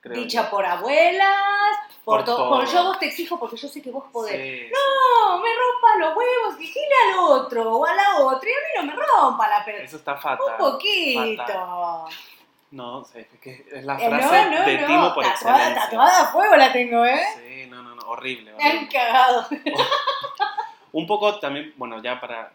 Creo 0.00 0.16
Dicha 0.16 0.44
yo. 0.44 0.50
por 0.50 0.64
abuelas, 0.64 1.76
por, 2.04 2.18
Por 2.18 2.24
todo. 2.24 2.36
todo. 2.36 2.50
Por 2.50 2.66
yo 2.72 2.84
vos 2.84 2.98
te 2.98 3.06
exijo 3.06 3.38
porque 3.38 3.56
yo 3.56 3.68
sé 3.68 3.82
que 3.82 3.90
vos 3.90 4.04
podés. 4.12 4.32
Sí, 4.34 4.72
No, 4.72 5.38
me 5.38 5.48
rompa 5.54 5.98
los 6.08 6.16
huevos, 6.16 6.58
dijile 6.58 6.94
al 7.12 7.18
otro 7.18 7.70
o 7.76 7.84
a 7.84 7.94
la 7.94 8.16
otra 8.20 8.48
y 8.48 8.78
a 8.78 8.82
mí 8.82 8.88
no 8.88 8.94
me 8.96 9.02
rompa 9.06 9.48
la 9.48 9.64
pelota. 9.64 9.84
Eso 9.84 9.96
está 9.96 10.16
fatal. 10.16 10.46
Un 10.52 10.56
poquito. 10.56 11.36
fatal. 11.36 12.04
No, 12.70 13.02
es 13.14 13.26
que 13.40 13.66
es 13.72 13.84
la 13.84 13.94
Eh, 13.98 14.08
frase 14.08 14.44
no, 14.50 14.58
no, 14.58 14.64
de 14.66 14.78
no, 14.78 14.86
Timo 14.86 15.14
por 15.14 15.24
tatuada, 15.24 15.56
excelencia. 15.58 15.82
tatuada 15.90 16.20
a 16.22 16.32
fuego 16.32 16.56
la 16.56 16.72
tengo, 16.72 17.04
¿eh? 17.04 17.22
Sí, 17.36 17.66
no, 17.68 17.82
no, 17.82 17.94
no, 17.94 18.02
horrible. 18.08 18.52
Me 18.54 18.62
han 18.64 18.70
horrible. 18.76 18.88
cagado. 18.92 19.46
Un 20.92 21.06
poco 21.06 21.38
también, 21.38 21.74
bueno, 21.76 22.00
ya 22.02 22.20
para 22.20 22.52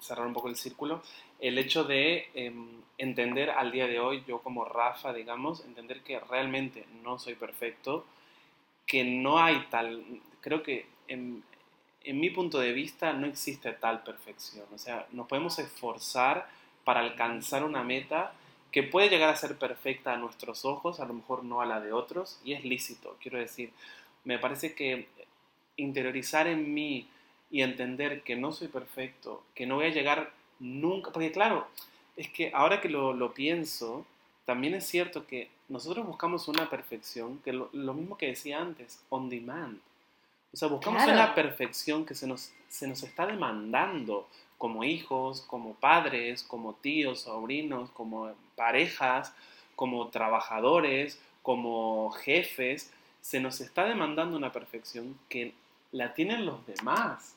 cerrar 0.00 0.26
un 0.26 0.32
poco 0.32 0.48
el 0.48 0.56
círculo, 0.56 1.02
el 1.40 1.58
hecho 1.58 1.84
de 1.84 2.28
em, 2.34 2.68
entender 2.98 3.50
al 3.50 3.72
día 3.72 3.86
de 3.86 4.00
hoy, 4.00 4.24
yo 4.26 4.40
como 4.40 4.64
Rafa, 4.64 5.12
digamos, 5.12 5.64
entender 5.64 6.02
que 6.02 6.18
realmente 6.20 6.86
no 7.02 7.18
soy 7.18 7.34
perfecto, 7.34 8.06
que 8.86 9.04
no 9.04 9.38
hay 9.38 9.66
tal, 9.70 10.04
creo 10.40 10.62
que 10.62 10.86
en, 11.08 11.42
en 12.04 12.20
mi 12.20 12.30
punto 12.30 12.60
de 12.60 12.72
vista 12.72 13.12
no 13.12 13.26
existe 13.26 13.72
tal 13.72 14.02
perfección, 14.02 14.66
o 14.72 14.78
sea, 14.78 15.06
nos 15.10 15.26
podemos 15.26 15.58
esforzar 15.58 16.48
para 16.84 17.00
alcanzar 17.00 17.64
una 17.64 17.82
meta 17.82 18.32
que 18.70 18.82
puede 18.82 19.08
llegar 19.08 19.30
a 19.30 19.36
ser 19.36 19.58
perfecta 19.58 20.12
a 20.12 20.16
nuestros 20.16 20.64
ojos, 20.64 21.00
a 21.00 21.06
lo 21.06 21.14
mejor 21.14 21.44
no 21.44 21.60
a 21.60 21.66
la 21.66 21.80
de 21.80 21.92
otros, 21.92 22.40
y 22.44 22.52
es 22.52 22.64
lícito, 22.64 23.16
quiero 23.20 23.38
decir, 23.38 23.72
me 24.24 24.38
parece 24.38 24.74
que 24.74 25.08
interiorizar 25.76 26.46
en 26.46 26.72
mí 26.74 27.08
y 27.50 27.62
entender 27.62 28.22
que 28.22 28.36
no 28.36 28.52
soy 28.52 28.68
perfecto, 28.68 29.42
que 29.54 29.66
no 29.66 29.76
voy 29.76 29.86
a 29.86 29.90
llegar 29.90 30.32
nunca, 30.58 31.12
porque 31.12 31.32
claro, 31.32 31.66
es 32.16 32.28
que 32.30 32.50
ahora 32.54 32.80
que 32.80 32.88
lo, 32.88 33.12
lo 33.12 33.32
pienso, 33.34 34.04
también 34.44 34.74
es 34.74 34.86
cierto 34.86 35.26
que 35.26 35.48
nosotros 35.68 36.06
buscamos 36.06 36.48
una 36.48 36.68
perfección, 36.70 37.38
que 37.44 37.52
lo, 37.52 37.68
lo 37.72 37.94
mismo 37.94 38.16
que 38.16 38.26
decía 38.28 38.60
antes, 38.60 39.00
on 39.08 39.28
demand. 39.28 39.78
O 40.52 40.56
sea, 40.56 40.68
buscamos 40.68 41.02
Claro. 41.04 41.20
una 41.20 41.34
perfección 41.34 42.06
que 42.06 42.14
se 42.14 42.26
nos, 42.26 42.52
se 42.68 42.86
nos 42.88 43.02
está 43.02 43.26
demandando 43.26 44.26
como 44.58 44.84
hijos, 44.84 45.42
como 45.42 45.74
padres, 45.74 46.42
como 46.42 46.74
tíos, 46.74 47.22
sobrinos, 47.22 47.90
como 47.90 48.32
parejas, 48.54 49.34
como 49.74 50.08
trabajadores, 50.08 51.20
como 51.42 52.10
jefes. 52.12 52.90
Se 53.20 53.40
nos 53.40 53.60
está 53.60 53.84
demandando 53.84 54.36
una 54.36 54.52
perfección 54.52 55.18
que 55.28 55.52
la 55.96 56.12
tienen 56.14 56.44
los 56.46 56.64
demás 56.66 57.34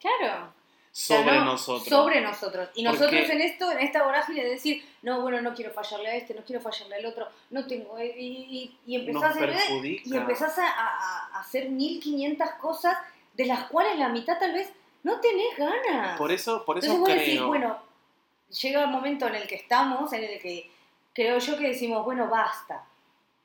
Claro. 0.00 0.44
O 0.46 0.96
sea, 0.96 1.18
sobre 1.24 1.36
no, 1.38 1.44
nosotros. 1.46 1.88
Sobre 1.88 2.20
nosotros. 2.20 2.68
Y 2.74 2.84
Porque- 2.84 2.98
nosotros 3.00 3.30
en 3.30 3.40
esto, 3.40 3.72
en 3.72 3.78
esta 3.80 4.04
vorágine 4.04 4.44
de 4.44 4.50
decir, 4.50 4.84
no, 5.02 5.22
bueno, 5.22 5.40
no 5.40 5.52
quiero 5.54 5.72
fallarle 5.72 6.08
a 6.10 6.14
este, 6.16 6.34
no 6.34 6.42
quiero 6.44 6.60
fallarle 6.62 6.96
al 6.96 7.06
otro, 7.06 7.26
no 7.50 7.66
tengo. 7.66 7.98
Y, 8.00 8.06
y, 8.16 8.78
y 8.86 8.98
nos 9.10 9.24
empezás, 9.36 9.70
a, 9.70 9.74
y 9.86 10.16
empezás 10.16 10.58
a, 10.58 10.68
a- 10.68 11.28
a 11.34 11.40
hacer 11.40 11.68
1500 11.70 12.48
cosas 12.60 12.96
de 13.32 13.46
las 13.46 13.64
cuales 13.64 13.98
la 13.98 14.08
mitad 14.10 14.38
tal 14.38 14.52
vez 14.52 14.72
no 15.02 15.18
tenés 15.20 15.56
ganas. 15.56 16.16
Por 16.16 16.30
eso, 16.30 16.64
por 16.64 16.78
eso 16.78 16.86
Entonces 16.92 17.00
vos 17.00 17.08
creo. 17.08 17.18
decís, 17.26 17.42
bueno, 17.42 17.78
llega 18.62 18.84
el 18.84 18.90
momento 18.90 19.26
en 19.26 19.34
el 19.36 19.48
que 19.48 19.56
estamos, 19.56 20.12
en 20.12 20.22
el 20.22 20.38
que 20.40 20.70
creo 21.12 21.38
yo 21.38 21.56
que 21.58 21.68
decimos, 21.68 22.04
bueno, 22.04 22.28
basta. 22.28 22.84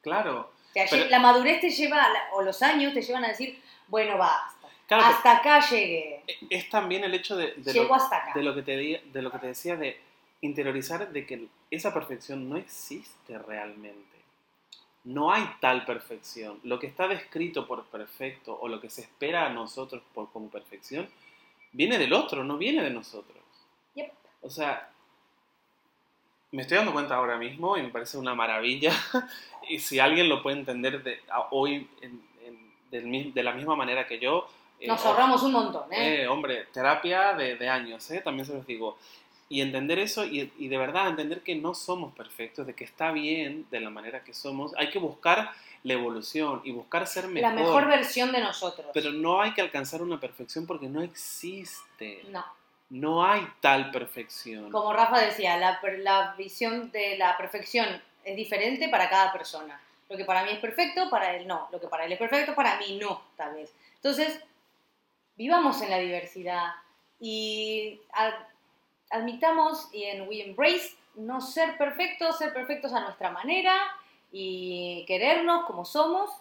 Claro. 0.01 0.51
Pero- 0.73 1.05
la 1.09 1.19
madurez 1.19 1.61
te 1.61 1.69
lleva, 1.69 2.07
o 2.33 2.41
los 2.41 2.61
años 2.61 2.93
te 2.93 3.01
llevan 3.01 3.25
a 3.25 3.29
decir, 3.29 3.61
bueno, 3.87 4.17
basta. 4.17 4.67
Claro, 4.87 5.03
hasta 5.03 5.37
acá 5.37 5.59
llegué. 5.69 6.23
es 6.49 6.67
también 6.69 7.03
el 7.03 7.13
hecho 7.13 7.35
de, 7.37 7.53
de 7.57 7.73
Llego 7.73 7.89
lo, 7.89 7.95
hasta 7.95 8.17
acá. 8.17 8.31
de 8.33 8.41
lo 8.43 8.55
que 8.55 8.63
te 8.63 8.75
di- 8.77 8.97
de 9.11 9.21
lo 9.21 9.31
que 9.31 9.37
te 9.39 9.47
decía 9.47 9.75
de 9.75 9.99
interiorizar 10.41 11.09
de 11.11 11.25
que 11.27 11.47
esa 11.69 11.93
perfección 11.93 12.49
no 12.49 12.57
existe 12.57 13.37
realmente. 13.37 14.07
No 15.03 15.31
hay 15.31 15.47
tal 15.59 15.85
perfección. 15.85 16.59
Lo 16.63 16.79
que 16.79 16.87
está 16.87 17.07
descrito 17.07 17.67
por 17.67 17.85
perfecto 17.85 18.57
o 18.59 18.67
lo 18.67 18.81
que 18.81 18.89
se 18.89 19.01
espera 19.01 19.45
a 19.45 19.49
nosotros 19.49 20.01
por, 20.13 20.31
como 20.31 20.49
perfección 20.49 21.07
viene 21.71 21.97
del 21.99 22.13
otro, 22.13 22.43
no 22.43 22.57
viene 22.57 22.81
de 22.81 22.89
nosotros. 22.89 23.37
Yep. 23.95 24.11
O 24.41 24.49
sea, 24.49 24.89
me 26.51 26.61
estoy 26.63 26.77
dando 26.77 26.93
cuenta 26.93 27.15
ahora 27.15 27.37
mismo 27.37 27.77
y 27.77 27.81
me 27.83 27.89
parece 27.89 28.17
una 28.17 28.33
maravilla. 28.35 28.91
y 29.69 29.79
si 29.79 29.99
alguien 29.99 30.29
lo 30.29 30.41
puede 30.41 30.57
entender 30.57 31.03
de, 31.03 31.19
a- 31.29 31.47
hoy 31.51 31.87
en- 32.01 32.21
en- 32.45 32.69
del 32.91 33.33
de 33.33 33.43
la 33.43 33.53
misma 33.53 33.75
manera 33.75 34.07
que 34.07 34.19
yo, 34.19 34.47
eh, 34.79 34.87
Nos 34.87 35.05
ahorramos 35.05 35.43
un 35.43 35.51
montón, 35.51 35.91
¿eh? 35.93 36.23
eh, 36.23 36.27
hombre, 36.27 36.65
terapia 36.73 37.33
de, 37.33 37.55
de 37.55 37.69
años, 37.69 38.09
¿eh? 38.11 38.21
también 38.23 38.45
se 38.45 38.53
los 38.53 38.65
digo. 38.65 38.97
Y 39.51 39.61
entender 39.61 39.99
eso 39.99 40.25
y, 40.25 40.51
y 40.57 40.67
de 40.67 40.77
verdad 40.77 41.07
entender 41.09 41.41
que 41.41 41.55
no 41.55 41.73
somos 41.73 42.13
perfectos, 42.13 42.65
de 42.67 42.73
que 42.75 42.83
está 42.83 43.11
bien 43.11 43.65
de 43.71 43.79
la 43.79 43.89
manera 43.89 44.23
que 44.23 44.33
somos. 44.33 44.73
Hay 44.77 44.89
que 44.91 44.99
buscar 44.99 45.51
la 45.83 45.93
evolución 45.93 46.61
y 46.63 46.71
buscar 46.71 47.07
ser 47.07 47.27
mejor. 47.27 47.49
La 47.53 47.55
mejor 47.55 47.87
versión 47.87 48.31
de 48.31 48.41
nosotros. 48.41 48.87
pero 48.93 49.11
no 49.11 49.41
hay 49.41 49.53
que 49.53 49.61
alcanzar 49.61 50.01
una 50.03 50.19
perfección 50.19 50.65
porque 50.67 50.87
no 50.87 51.01
existe. 51.01 52.23
no. 52.29 52.43
No 52.89 53.23
hay 53.23 53.47
tal 53.61 53.91
perfección. 53.91 54.71
Como 54.71 54.93
Rafa 54.93 55.19
decía, 55.19 55.57
la, 55.57 56.33
visión 56.37 56.91
de 56.91 57.17
la 57.17 57.37
perfección 57.37 58.01
es 58.23 58.35
diferente 58.35 58.89
para 58.89 59.09
cada 59.09 59.31
persona. 59.31 59.79
Lo 60.09 60.17
que 60.17 60.25
para 60.25 60.43
mí 60.43 60.51
es 60.51 60.59
perfecto, 60.59 61.09
para 61.09 61.35
él 61.35 61.47
no. 61.47 61.67
Lo 61.71 61.79
que 61.79 61.87
para 61.87 62.05
él 62.05 62.11
es 62.11 62.17
perfecto, 62.17 62.55
para 62.55 62.77
mí 62.77 62.97
no, 62.99 63.21
tal 63.37 63.53
vez. 63.53 63.73
Entonces, 63.95 64.43
vivamos 65.35 65.81
en 65.83 65.91
la 65.91 65.99
diversidad 65.99 66.73
y 67.19 68.01
ad- 68.13 68.47
admitamos 69.11 69.89
y 69.93 70.05
en 70.05 70.27
We 70.27 70.41
Embrace 70.43 70.95
no 71.15 71.41
ser 71.41 71.77
perfectos, 71.77 72.37
ser 72.39 72.53
perfectos 72.53 72.93
a 72.93 73.01
nuestra 73.01 73.29
manera 73.29 73.75
y 74.31 75.05
querernos 75.07 75.65
como 75.65 75.85
somos 75.85 76.31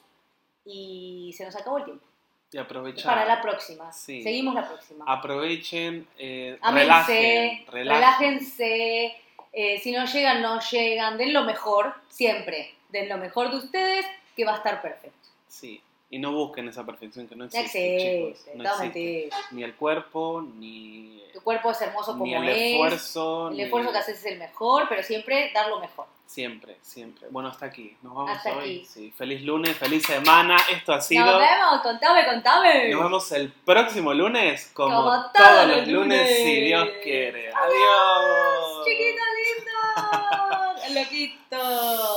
y 0.65 1.35
se 1.37 1.45
nos 1.45 1.57
acabó 1.57 1.79
el 1.79 1.85
tiempo. 1.85 2.08
Y 2.51 2.59
aprovechar. 2.59 3.05
Para 3.05 3.27
la 3.27 3.43
próxima. 3.43 3.93
Sí. 3.93 4.23
Seguimos 4.23 4.55
la 4.55 4.67
próxima. 4.67 5.05
Aprovechen, 5.07 6.07
eh, 6.19 6.59
relajen. 6.63 7.67
relájense, 7.67 9.17
eh, 9.53 9.79
si 9.81 9.93
no 9.93 10.07
llegan, 10.07 10.41
no 10.41 10.61
llegan, 10.61 11.19
den 11.19 11.33
lo 11.33 11.45
mejor, 11.45 11.95
siempre, 12.09 12.75
den 12.89 13.09
lo 13.09 13.19
mejor 13.19 13.51
de 13.51 13.57
ustedes, 13.57 14.07
que 14.35 14.45
va 14.45 14.53
a 14.53 14.57
estar 14.57 14.81
perfecto. 14.81 15.29
Sí. 15.47 15.83
Y 16.11 16.19
no 16.19 16.33
busquen 16.33 16.67
esa 16.69 16.87
perfección 16.87 17.29
que 17.29 17.37
no 17.37 17.45
No 17.45 17.51
existe, 17.51 18.35
chicos. 18.35 18.55
No 18.57 18.65
existe. 18.65 19.29
Ni 19.51 19.63
el 19.63 19.75
cuerpo, 19.75 20.43
ni, 20.57 21.23
Tu 21.35 21.41
cuerpo 21.43 21.71
es 21.71 21.81
hermoso 21.83 22.13
como 22.13 22.25
ni 22.25 22.35
el 22.35 22.49
es, 22.49 22.57
esfuerzo. 22.73 23.49
el 23.51 23.57
ni- 23.59 23.63
esfuerzo 23.65 23.93
que 23.93 23.99
haces 23.99 24.19
es 24.19 24.25
el 24.33 24.39
mejor, 24.39 24.87
pero 24.89 25.03
siempre 25.03 25.51
dar 25.53 25.69
lo 25.69 25.81
mejor. 25.81 26.07
Siempre, 26.25 26.77
siempre. 26.83 27.27
Bueno, 27.31 27.49
hasta 27.51 27.67
aquí. 27.67 27.97
Nos 28.03 28.15
vamos 28.15 28.31
Hasta 28.37 28.51
hoy. 28.57 28.59
aquí. 28.81 28.85
Sí. 28.87 29.13
Feliz 29.17 29.43
lunes, 29.43 29.77
feliz 29.79 30.05
semana. 30.05 30.57
Esto 30.71 30.93
ha 30.95 31.01
sido. 31.01 31.25
Nos 31.25 31.39
vemos, 31.41 31.81
contame, 31.83 32.27
contame. 32.27 32.89
Nos 32.91 33.03
vemos 33.03 33.33
el 33.33 33.51
próximo 33.53 34.13
lunes, 34.15 34.71
como, 34.75 34.95
Como 34.97 35.11
todos, 35.11 35.33
todos 35.33 35.67
los 35.69 35.89
lunes, 35.89 35.93
lunes. 35.93 36.37
si 36.37 36.61
Dios 36.63 36.89
quiere. 37.03 37.51
Adiós. 37.53 38.85
Chiquito 38.87 39.23
lindo, 40.95 41.01
loquito. 41.01 41.59